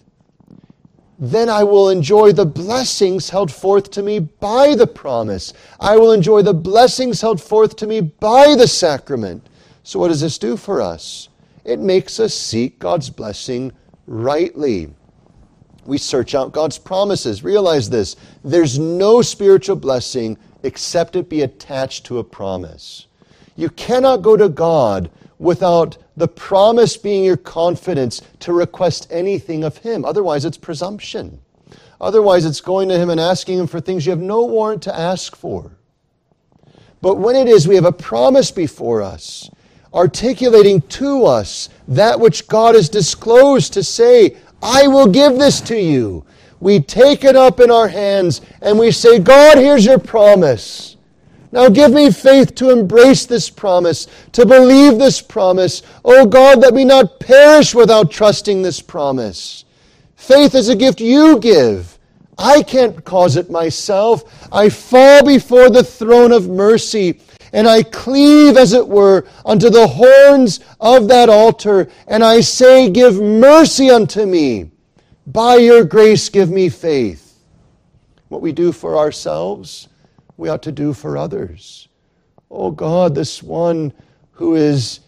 then 1.23 1.49
I 1.49 1.63
will 1.63 1.89
enjoy 1.89 2.31
the 2.31 2.47
blessings 2.47 3.29
held 3.29 3.51
forth 3.51 3.91
to 3.91 4.01
me 4.01 4.17
by 4.17 4.73
the 4.73 4.87
promise. 4.87 5.53
I 5.79 5.95
will 5.95 6.13
enjoy 6.13 6.41
the 6.41 6.55
blessings 6.55 7.21
held 7.21 7.39
forth 7.39 7.75
to 7.75 7.87
me 7.87 8.01
by 8.01 8.55
the 8.55 8.67
sacrament. 8.67 9.47
So, 9.83 9.99
what 9.99 10.07
does 10.07 10.21
this 10.21 10.39
do 10.39 10.57
for 10.57 10.81
us? 10.81 11.29
It 11.63 11.79
makes 11.79 12.19
us 12.19 12.33
seek 12.33 12.79
God's 12.79 13.11
blessing 13.11 13.71
rightly. 14.07 14.91
We 15.85 15.99
search 15.99 16.33
out 16.33 16.53
God's 16.53 16.79
promises. 16.79 17.43
Realize 17.43 17.87
this 17.87 18.15
there's 18.43 18.79
no 18.79 19.21
spiritual 19.21 19.75
blessing 19.75 20.39
except 20.63 21.15
it 21.15 21.29
be 21.29 21.43
attached 21.43 22.03
to 22.07 22.17
a 22.17 22.23
promise. 22.23 23.05
You 23.55 23.69
cannot 23.69 24.23
go 24.23 24.35
to 24.35 24.49
God 24.49 25.11
without 25.37 25.97
the 26.21 26.27
promise 26.27 26.97
being 26.97 27.23
your 27.23 27.35
confidence 27.35 28.21
to 28.39 28.53
request 28.53 29.07
anything 29.09 29.63
of 29.63 29.77
Him. 29.77 30.05
Otherwise, 30.05 30.45
it's 30.45 30.55
presumption. 30.55 31.41
Otherwise, 31.99 32.45
it's 32.45 32.61
going 32.61 32.89
to 32.89 32.99
Him 32.99 33.09
and 33.09 33.19
asking 33.19 33.57
Him 33.57 33.65
for 33.65 33.81
things 33.81 34.05
you 34.05 34.11
have 34.11 34.19
no 34.19 34.45
warrant 34.45 34.83
to 34.83 34.95
ask 34.95 35.35
for. 35.35 35.71
But 37.01 37.15
when 37.15 37.35
it 37.35 37.47
is 37.47 37.67
we 37.67 37.73
have 37.73 37.85
a 37.85 37.91
promise 37.91 38.51
before 38.51 39.01
us, 39.01 39.49
articulating 39.95 40.81
to 40.81 41.25
us 41.25 41.69
that 41.87 42.19
which 42.19 42.47
God 42.47 42.75
has 42.75 42.87
disclosed 42.87 43.73
to 43.73 43.83
say, 43.83 44.37
I 44.61 44.87
will 44.87 45.07
give 45.07 45.39
this 45.39 45.59
to 45.61 45.75
you. 45.75 46.23
We 46.59 46.81
take 46.81 47.23
it 47.23 47.35
up 47.35 47.59
in 47.59 47.71
our 47.71 47.87
hands 47.87 48.41
and 48.61 48.77
we 48.77 48.91
say, 48.91 49.17
God, 49.17 49.57
here's 49.57 49.85
your 49.87 49.97
promise. 49.97 50.97
Now 51.51 51.67
give 51.69 51.91
me 51.91 52.11
faith 52.11 52.55
to 52.55 52.69
embrace 52.69 53.25
this 53.25 53.49
promise, 53.49 54.07
to 54.31 54.45
believe 54.45 54.97
this 54.97 55.21
promise. 55.21 55.81
Oh 56.05 56.25
God, 56.25 56.59
let 56.59 56.73
me 56.73 56.85
not 56.85 57.19
perish 57.19 57.75
without 57.75 58.09
trusting 58.09 58.61
this 58.61 58.79
promise. 58.79 59.65
Faith 60.15 60.55
is 60.55 60.69
a 60.69 60.75
gift 60.75 61.01
you 61.01 61.39
give. 61.39 61.97
I 62.37 62.63
can't 62.63 63.03
cause 63.03 63.35
it 63.35 63.51
myself. 63.51 64.49
I 64.51 64.69
fall 64.69 65.25
before 65.25 65.69
the 65.69 65.83
throne 65.83 66.31
of 66.31 66.47
mercy 66.47 67.19
and 67.53 67.67
I 67.67 67.83
cleave, 67.83 68.57
as 68.57 68.73
it 68.73 68.87
were, 68.87 69.25
unto 69.45 69.69
the 69.69 69.87
horns 69.87 70.61
of 70.79 71.07
that 71.09 71.29
altar, 71.29 71.89
and 72.07 72.23
I 72.23 72.41
say, 72.41 72.89
Give 72.89 73.21
mercy 73.21 73.89
unto 73.89 74.25
me. 74.25 74.71
By 75.27 75.55
your 75.55 75.83
grace, 75.83 76.29
give 76.29 76.49
me 76.49 76.69
faith. 76.69 77.39
What 78.29 78.41
we 78.41 78.53
do 78.53 78.71
for 78.71 78.97
ourselves, 78.97 79.89
we 80.41 80.49
ought 80.49 80.63
to 80.63 80.71
do 80.71 80.91
for 80.91 81.17
others. 81.17 81.87
Oh 82.49 82.71
God, 82.71 83.13
this 83.13 83.43
one 83.43 83.93
who 84.31 84.55
is 84.55 85.01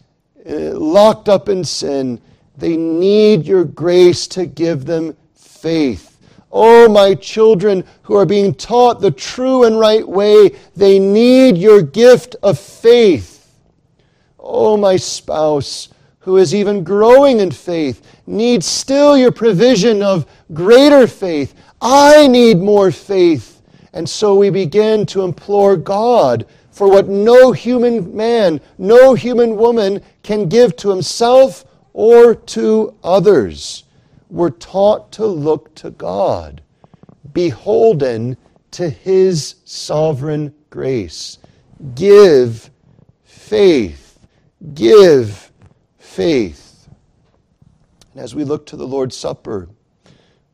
uh, 0.48 0.78
locked 0.78 1.28
up 1.28 1.48
in 1.48 1.64
sin, 1.64 2.20
they 2.56 2.76
need 2.76 3.44
your 3.44 3.64
grace 3.64 4.28
to 4.28 4.46
give 4.46 4.84
them 4.84 5.16
faith. 5.34 6.20
Oh, 6.52 6.88
my 6.88 7.16
children 7.16 7.82
who 8.02 8.14
are 8.14 8.24
being 8.24 8.54
taught 8.54 9.00
the 9.00 9.10
true 9.10 9.64
and 9.64 9.76
right 9.76 10.06
way, 10.06 10.50
they 10.76 11.00
need 11.00 11.58
your 11.58 11.82
gift 11.82 12.36
of 12.44 12.56
faith. 12.56 13.52
Oh, 14.38 14.76
my 14.76 14.94
spouse 14.94 15.88
who 16.20 16.36
is 16.36 16.54
even 16.54 16.84
growing 16.84 17.40
in 17.40 17.50
faith 17.50 18.20
needs 18.28 18.66
still 18.66 19.16
your 19.16 19.32
provision 19.32 20.00
of 20.00 20.26
greater 20.52 21.08
faith. 21.08 21.56
I 21.80 22.28
need 22.28 22.58
more 22.58 22.92
faith. 22.92 23.53
And 23.94 24.06
so 24.06 24.34
we 24.34 24.50
begin 24.50 25.06
to 25.06 25.22
implore 25.22 25.76
God 25.76 26.46
for 26.70 26.90
what 26.90 27.08
no 27.08 27.52
human 27.52 28.14
man, 28.14 28.60
no 28.76 29.14
human 29.14 29.56
woman 29.56 30.02
can 30.22 30.48
give 30.48 30.76
to 30.76 30.90
himself 30.90 31.64
or 31.92 32.34
to 32.34 32.92
others. 33.04 33.84
We're 34.28 34.50
taught 34.50 35.12
to 35.12 35.24
look 35.24 35.74
to 35.76 35.90
God, 35.90 36.60
beholden 37.32 38.36
to 38.72 38.90
His 38.90 39.54
sovereign 39.64 40.52
grace. 40.70 41.38
Give 41.94 42.68
faith. 43.22 44.18
Give 44.74 45.52
faith. 45.98 46.88
And 48.12 48.22
as 48.22 48.34
we 48.34 48.42
look 48.42 48.66
to 48.66 48.76
the 48.76 48.86
Lord's 48.86 49.16
Supper, 49.16 49.68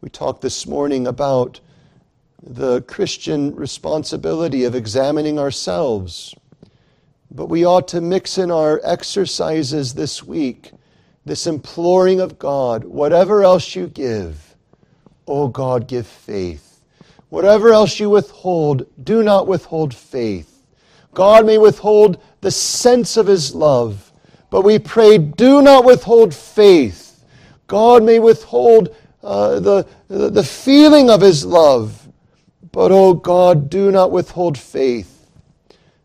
we 0.02 0.10
talked 0.10 0.42
this 0.42 0.66
morning 0.66 1.06
about 1.06 1.60
the 2.42 2.82
Christian 2.82 3.54
responsibility 3.54 4.64
of 4.64 4.74
examining 4.74 5.38
ourselves. 5.38 6.34
But 7.30 7.46
we 7.46 7.64
ought 7.64 7.88
to 7.88 8.00
mix 8.00 8.38
in 8.38 8.50
our 8.50 8.80
exercises 8.84 9.94
this 9.94 10.22
week 10.22 10.72
this 11.24 11.46
imploring 11.46 12.20
of 12.20 12.38
God, 12.38 12.84
whatever 12.84 13.44
else 13.44 13.76
you 13.76 13.86
give, 13.86 14.56
oh 15.28 15.48
God, 15.48 15.86
give 15.86 16.06
faith. 16.06 16.80
Whatever 17.28 17.72
else 17.72 18.00
you 18.00 18.10
withhold, 18.10 18.86
do 19.04 19.22
not 19.22 19.46
withhold 19.46 19.94
faith. 19.94 20.62
God 21.14 21.46
may 21.46 21.58
withhold 21.58 22.20
the 22.40 22.50
sense 22.50 23.16
of 23.16 23.26
His 23.26 23.54
love, 23.54 24.12
but 24.50 24.62
we 24.62 24.78
pray, 24.78 25.18
do 25.18 25.62
not 25.62 25.84
withhold 25.84 26.34
faith. 26.34 27.24
God 27.68 28.02
may 28.02 28.18
withhold 28.18 28.94
uh, 29.22 29.60
the, 29.60 29.86
the 30.08 30.42
feeling 30.42 31.10
of 31.10 31.20
His 31.20 31.44
love, 31.44 31.99
but, 32.72 32.92
oh 32.92 33.14
God, 33.14 33.68
do 33.70 33.90
not 33.90 34.10
withhold 34.10 34.56
faith. 34.56 35.28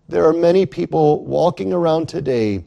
There 0.07 0.27
are 0.27 0.33
many 0.33 0.65
people 0.65 1.23
walking 1.25 1.73
around 1.73 2.07
today 2.07 2.63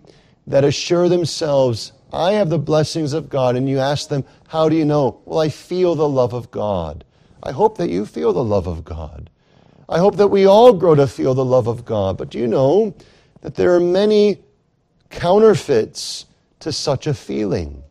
that 0.46 0.64
assure 0.64 1.08
themselves, 1.08 1.92
I 2.12 2.32
have 2.32 2.48
the 2.48 2.58
blessings 2.58 3.12
of 3.12 3.28
God. 3.28 3.54
And 3.54 3.68
you 3.68 3.78
ask 3.78 4.08
them, 4.08 4.24
How 4.48 4.68
do 4.68 4.76
you 4.76 4.84
know? 4.84 5.20
Well, 5.24 5.40
I 5.40 5.48
feel 5.48 5.94
the 5.94 6.08
love 6.08 6.32
of 6.32 6.50
God. 6.50 7.04
I 7.42 7.52
hope 7.52 7.78
that 7.78 7.90
you 7.90 8.06
feel 8.06 8.32
the 8.32 8.42
love 8.42 8.66
of 8.66 8.84
God. 8.84 9.30
I 9.88 9.98
hope 9.98 10.16
that 10.16 10.28
we 10.28 10.46
all 10.46 10.72
grow 10.72 10.94
to 10.94 11.06
feel 11.06 11.34
the 11.34 11.44
love 11.44 11.66
of 11.66 11.84
God. 11.84 12.18
But 12.18 12.30
do 12.30 12.38
you 12.38 12.46
know 12.46 12.94
that 13.40 13.54
there 13.54 13.74
are 13.74 13.80
many 13.80 14.38
counterfeits 15.10 16.26
to 16.60 16.72
such 16.72 17.06
a 17.06 17.14
feeling? 17.14 17.82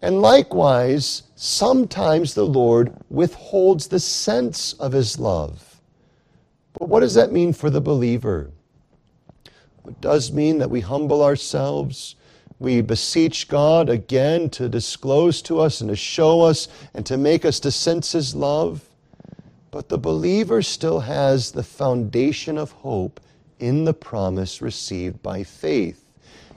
And 0.00 0.22
likewise, 0.22 1.24
sometimes 1.42 2.34
the 2.34 2.44
Lord 2.44 2.92
withholds 3.08 3.88
the 3.88 3.98
sense 3.98 4.74
of 4.74 4.92
his 4.92 5.18
love. 5.18 5.80
But 6.74 6.90
what 6.90 7.00
does 7.00 7.14
that 7.14 7.32
mean 7.32 7.54
for 7.54 7.70
the 7.70 7.80
believer? 7.80 8.50
It 9.88 10.02
does 10.02 10.32
mean 10.32 10.58
that 10.58 10.68
we 10.68 10.80
humble 10.80 11.24
ourselves. 11.24 12.14
We 12.58 12.82
beseech 12.82 13.48
God 13.48 13.88
again 13.88 14.50
to 14.50 14.68
disclose 14.68 15.40
to 15.42 15.60
us 15.60 15.80
and 15.80 15.88
to 15.88 15.96
show 15.96 16.42
us 16.42 16.68
and 16.92 17.06
to 17.06 17.16
make 17.16 17.46
us 17.46 17.58
to 17.60 17.70
sense 17.70 18.12
His 18.12 18.34
love. 18.34 18.84
But 19.70 19.88
the 19.88 19.96
believer 19.96 20.60
still 20.60 21.00
has 21.00 21.52
the 21.52 21.62
foundation 21.62 22.58
of 22.58 22.72
hope 22.72 23.18
in 23.58 23.86
the 23.86 23.94
promise 23.94 24.60
received 24.60 25.22
by 25.22 25.44
faith. 25.44 26.04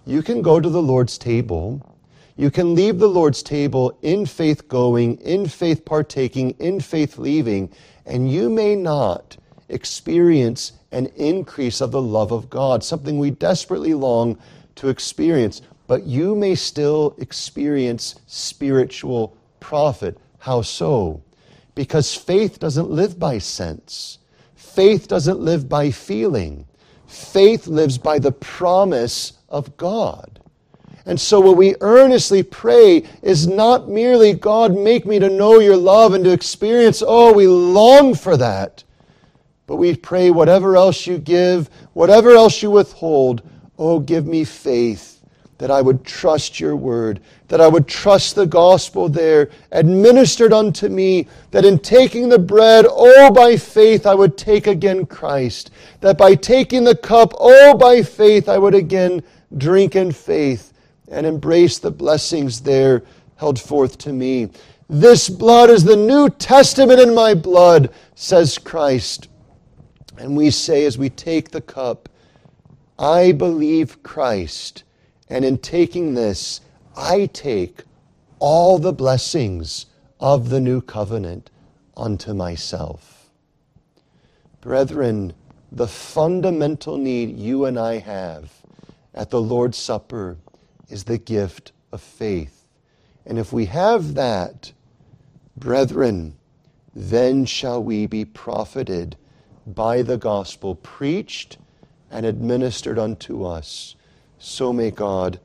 You 0.05 0.21
can 0.21 0.41
go 0.41 0.59
to 0.59 0.69
the 0.69 0.81
Lord's 0.81 1.17
table 1.17 1.92
you 2.35 2.49
can 2.49 2.73
leave 2.73 2.97
the 2.97 3.09
Lord's 3.09 3.43
table 3.43 3.97
in 4.01 4.25
faith 4.25 4.67
going, 4.67 5.17
in 5.17 5.47
faith 5.47 5.85
partaking, 5.85 6.51
in 6.59 6.79
faith 6.79 7.17
leaving, 7.17 7.71
and 8.05 8.31
you 8.31 8.49
may 8.49 8.75
not 8.75 9.37
experience 9.69 10.73
an 10.91 11.07
increase 11.15 11.81
of 11.81 11.91
the 11.91 12.01
love 12.01 12.31
of 12.31 12.49
God, 12.49 12.83
something 12.83 13.19
we 13.19 13.31
desperately 13.31 13.93
long 13.93 14.37
to 14.75 14.89
experience. 14.89 15.61
But 15.87 16.03
you 16.03 16.35
may 16.35 16.55
still 16.55 17.15
experience 17.19 18.15
spiritual 18.25 19.37
profit. 19.59 20.17
How 20.39 20.61
so? 20.61 21.21
Because 21.75 22.15
faith 22.15 22.59
doesn't 22.59 22.89
live 22.89 23.19
by 23.19 23.37
sense. 23.37 24.19
Faith 24.55 25.07
doesn't 25.07 25.39
live 25.39 25.69
by 25.69 25.91
feeling. 25.91 26.65
Faith 27.05 27.67
lives 27.67 27.97
by 27.97 28.17
the 28.17 28.31
promise 28.31 29.33
of 29.49 29.77
God. 29.77 30.39
And 31.05 31.19
so, 31.19 31.41
what 31.41 31.57
we 31.57 31.75
earnestly 31.81 32.43
pray 32.43 33.03
is 33.21 33.45
not 33.45 33.89
merely, 33.89 34.33
God, 34.33 34.73
make 34.73 35.05
me 35.05 35.19
to 35.19 35.29
know 35.29 35.59
your 35.59 35.75
love 35.75 36.13
and 36.13 36.23
to 36.23 36.31
experience, 36.31 37.03
oh, 37.05 37.33
we 37.33 37.45
long 37.45 38.15
for 38.15 38.37
that. 38.37 38.83
But 39.67 39.75
we 39.77 39.95
pray, 39.95 40.31
whatever 40.31 40.77
else 40.77 41.05
you 41.05 41.17
give, 41.17 41.69
whatever 41.91 42.31
else 42.31 42.61
you 42.61 42.71
withhold, 42.71 43.41
oh, 43.77 43.99
give 43.99 44.25
me 44.25 44.45
faith 44.45 45.21
that 45.57 45.71
I 45.71 45.81
would 45.81 46.03
trust 46.03 46.59
your 46.59 46.75
word, 46.75 47.21
that 47.47 47.61
I 47.61 47.67
would 47.67 47.87
trust 47.87 48.35
the 48.35 48.45
gospel 48.45 49.07
there 49.07 49.49
administered 49.71 50.51
unto 50.51 50.89
me, 50.89 51.27
that 51.51 51.63
in 51.63 51.79
taking 51.79 52.27
the 52.27 52.39
bread, 52.39 52.85
oh, 52.89 53.31
by 53.31 53.55
faith 53.57 54.05
I 54.05 54.15
would 54.15 54.37
take 54.37 54.67
again 54.67 55.05
Christ, 55.05 55.71
that 56.01 56.17
by 56.17 56.35
taking 56.35 56.83
the 56.83 56.95
cup, 56.95 57.33
oh, 57.39 57.77
by 57.77 58.01
faith 58.01 58.49
I 58.49 58.57
would 58.57 58.73
again 58.73 59.23
drink 59.57 59.95
in 59.95 60.11
faith 60.11 60.72
and 61.09 61.25
embrace 61.25 61.79
the 61.79 61.91
blessings 61.91 62.61
there 62.61 63.03
held 63.35 63.59
forth 63.59 63.97
to 63.99 64.13
me. 64.13 64.49
This 64.89 65.29
blood 65.29 65.69
is 65.69 65.83
the 65.83 65.95
New 65.95 66.29
Testament 66.29 66.99
in 66.99 67.13
my 67.13 67.33
blood, 67.33 67.89
says 68.15 68.57
Christ. 68.57 69.27
And 70.17 70.37
we 70.37 70.51
say, 70.51 70.85
as 70.85 70.97
we 70.97 71.09
take 71.09 71.51
the 71.51 71.61
cup, 71.61 72.09
I 72.99 73.31
believe 73.31 74.03
Christ, 74.03 74.83
and 75.29 75.43
in 75.43 75.57
taking 75.57 76.13
this, 76.13 76.61
I 76.95 77.25
take 77.33 77.83
all 78.39 78.77
the 78.77 78.93
blessings 78.93 79.87
of 80.19 80.49
the 80.49 80.59
new 80.59 80.79
covenant 80.79 81.49
unto 81.97 82.33
myself. 82.33 83.29
Brethren, 84.61 85.33
the 85.71 85.87
fundamental 85.87 86.97
need 86.97 87.37
you 87.37 87.65
and 87.65 87.79
I 87.79 87.97
have 87.97 88.53
at 89.13 89.31
the 89.31 89.41
Lord's 89.41 89.77
Supper 89.77 90.37
is 90.93 91.03
the 91.05 91.17
gift 91.17 91.71
of 91.91 92.01
faith. 92.01 92.67
And 93.25 93.37
if 93.37 93.51
we 93.51 93.65
have 93.65 94.13
that, 94.15 94.71
brethren, 95.57 96.35
then 96.95 97.45
shall 97.45 97.83
we 97.83 98.05
be 98.05 98.23
profited 98.25 99.17
by 99.65 100.01
the 100.01 100.17
gospel 100.17 100.75
preached 100.75 101.57
and 102.11 102.25
administered 102.25 102.99
unto 102.99 103.43
us. 103.43 103.95
So 104.37 104.73
may 104.73 104.91
God 104.91 105.39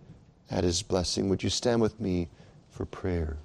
add 0.51 0.65
his 0.65 0.83
blessing. 0.83 1.29
Would 1.29 1.43
you 1.43 1.51
stand 1.51 1.81
with 1.81 2.01
me 2.01 2.29
for 2.71 2.85
prayer? 2.85 3.37